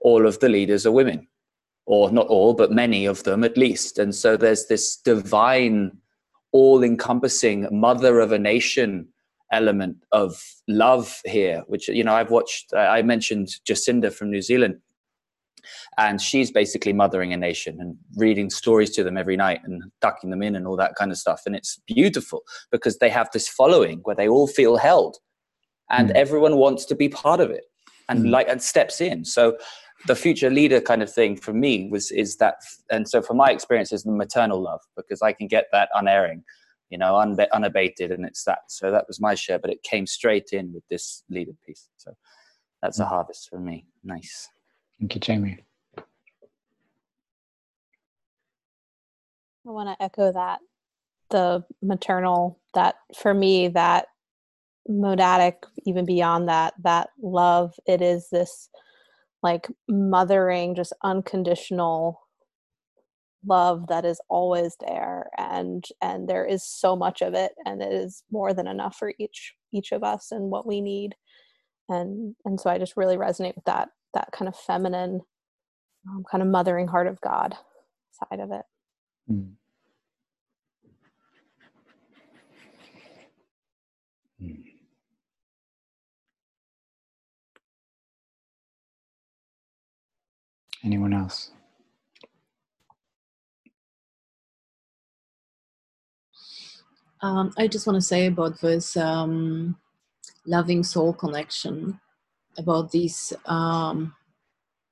[0.00, 1.26] all of the leaders are women.
[1.86, 3.98] Or not all but many of them at least.
[3.98, 5.92] And so there's this divine
[6.52, 9.08] all encompassing mother of a nation
[9.50, 14.78] element of love here which you know i've watched i mentioned jacinda from new zealand
[15.96, 20.30] and she's basically mothering a nation and reading stories to them every night and tucking
[20.30, 23.48] them in and all that kind of stuff and it's beautiful because they have this
[23.48, 25.16] following where they all feel held
[25.90, 26.14] and mm.
[26.14, 27.64] everyone wants to be part of it
[28.08, 28.30] and mm.
[28.30, 29.56] like and steps in so
[30.06, 32.56] the future leader kind of thing for me was is that
[32.90, 36.42] and so for my experience is the maternal love because i can get that unerring
[36.90, 37.18] you know,
[37.52, 38.60] unabated, and it's that.
[38.68, 41.88] So that was my share, but it came straight in with this leader piece.
[41.96, 42.12] So
[42.80, 43.08] that's a mm.
[43.08, 43.86] harvest for me.
[44.02, 44.48] Nice.
[44.98, 45.64] Thank you, Jamie.
[45.96, 46.02] I
[49.70, 50.60] want to echo that
[51.30, 54.06] the maternal that for me that
[54.88, 58.70] monadic even beyond that that love it is this
[59.42, 62.18] like mothering just unconditional
[63.46, 67.92] love that is always there and and there is so much of it and it
[67.92, 71.14] is more than enough for each each of us and what we need
[71.90, 75.20] and and so i just really resonate with that that kind of feminine
[76.08, 77.56] um, kind of mothering heart of god
[78.12, 78.64] side of it
[79.30, 79.52] mm.
[84.42, 84.64] Mm.
[90.84, 91.50] anyone else
[97.22, 99.76] Um, I just want to say about this um,
[100.46, 102.00] loving soul connection,
[102.58, 104.14] about this, um,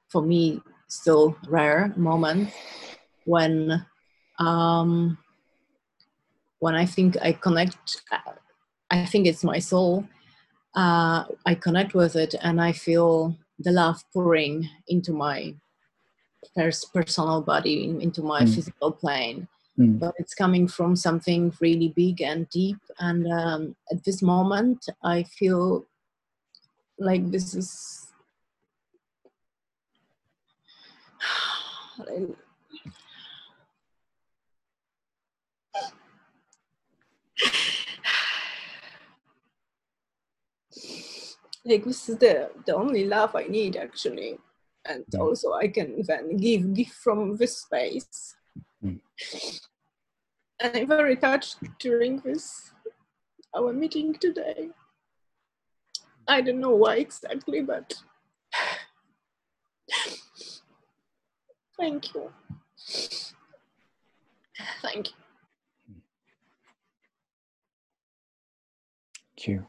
[0.08, 2.50] for me, still rare moment
[3.24, 3.84] when
[4.38, 5.18] um,
[6.60, 8.02] when I think I connect,
[8.90, 10.06] I think it's my soul.
[10.74, 15.54] Uh, I connect with it and I feel the love pouring into my
[16.54, 18.54] personal body, into my mm.
[18.54, 19.48] physical plane
[19.78, 19.98] mm.
[19.98, 22.78] but it's coming from something really big and deep.
[22.98, 25.86] And um, at this moment, I feel
[26.98, 28.06] like this is.
[41.64, 44.38] like this is the the only love I need actually,
[44.84, 45.20] and mm.
[45.20, 48.36] also I can then give give from this space.
[48.84, 49.00] Mm.
[50.60, 52.72] I'm very touched during this
[53.54, 54.70] our meeting today.
[56.28, 57.94] I don't know why exactly, but
[61.78, 62.30] thank you.
[64.82, 65.14] Thank you.
[69.36, 69.66] Thank you.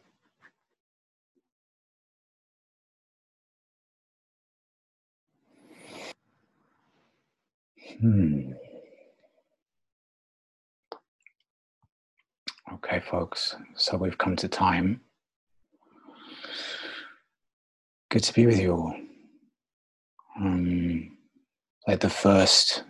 [8.02, 8.52] Hmm.
[12.74, 15.02] Okay, folks, so we've come to time.
[18.10, 18.96] Good to be with you all.
[20.40, 21.18] Um,
[21.88, 22.84] like the first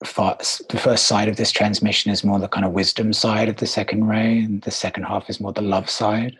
[0.00, 3.66] the first side of this transmission is more the kind of wisdom side of the
[3.66, 6.38] second ray, and the second half is more the love side.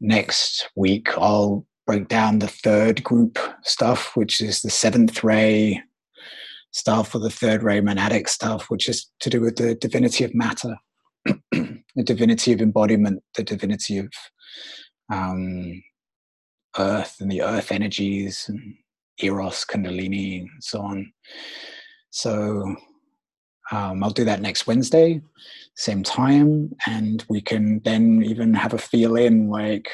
[0.00, 5.82] Next week, I'll break down the third group stuff, which is the seventh ray,
[6.70, 10.34] stuff or the third ray monadic stuff, which is to do with the divinity of
[10.34, 10.76] matter,
[11.52, 14.08] the divinity of embodiment, the divinity of
[15.12, 15.82] um,
[16.78, 18.74] earth and the earth energies and
[19.18, 21.12] eros, kundalini, and so on.
[22.10, 22.76] So
[23.72, 25.20] um, I'll do that next Wednesday,
[25.74, 29.90] same time, and we can then even have a feel in like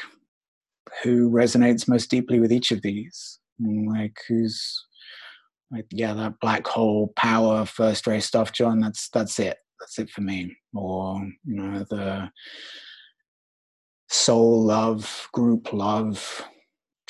[1.03, 4.85] who resonates most deeply with each of these, like who's
[5.71, 8.79] like yeah that black hole power first ray stuff, Jon.
[8.79, 9.57] That's that's it.
[9.79, 10.55] That's it for me.
[10.73, 12.29] Or you know the
[14.09, 16.45] soul love, group love,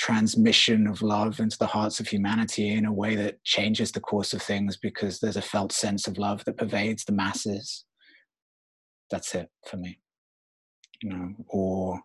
[0.03, 4.33] transmission of love into the hearts of humanity in a way that changes the course
[4.33, 7.85] of things because there's a felt sense of love that pervades the masses.
[9.09, 9.99] That's it for me.
[11.01, 12.01] You know, or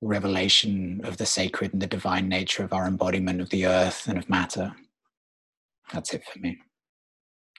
[0.00, 4.18] revelation of the sacred and the divine nature of our embodiment of the earth and
[4.18, 4.72] of matter.
[5.92, 6.58] That's it for me.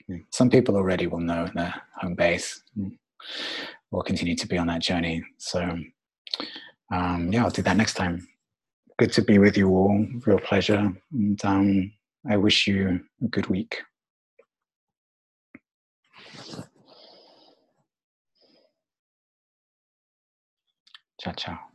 [0.07, 0.24] Hmm.
[0.32, 2.62] Some people already will know their home base.
[3.91, 5.24] We'll continue to be on that journey.
[5.38, 5.78] So
[6.91, 8.28] um, yeah, I'll do that next time.
[8.98, 10.06] Good to be with you all.
[10.26, 10.94] Real pleasure.
[11.12, 11.91] And um,
[12.30, 13.82] I wish you a good week.
[21.20, 21.74] Ciao, ciao.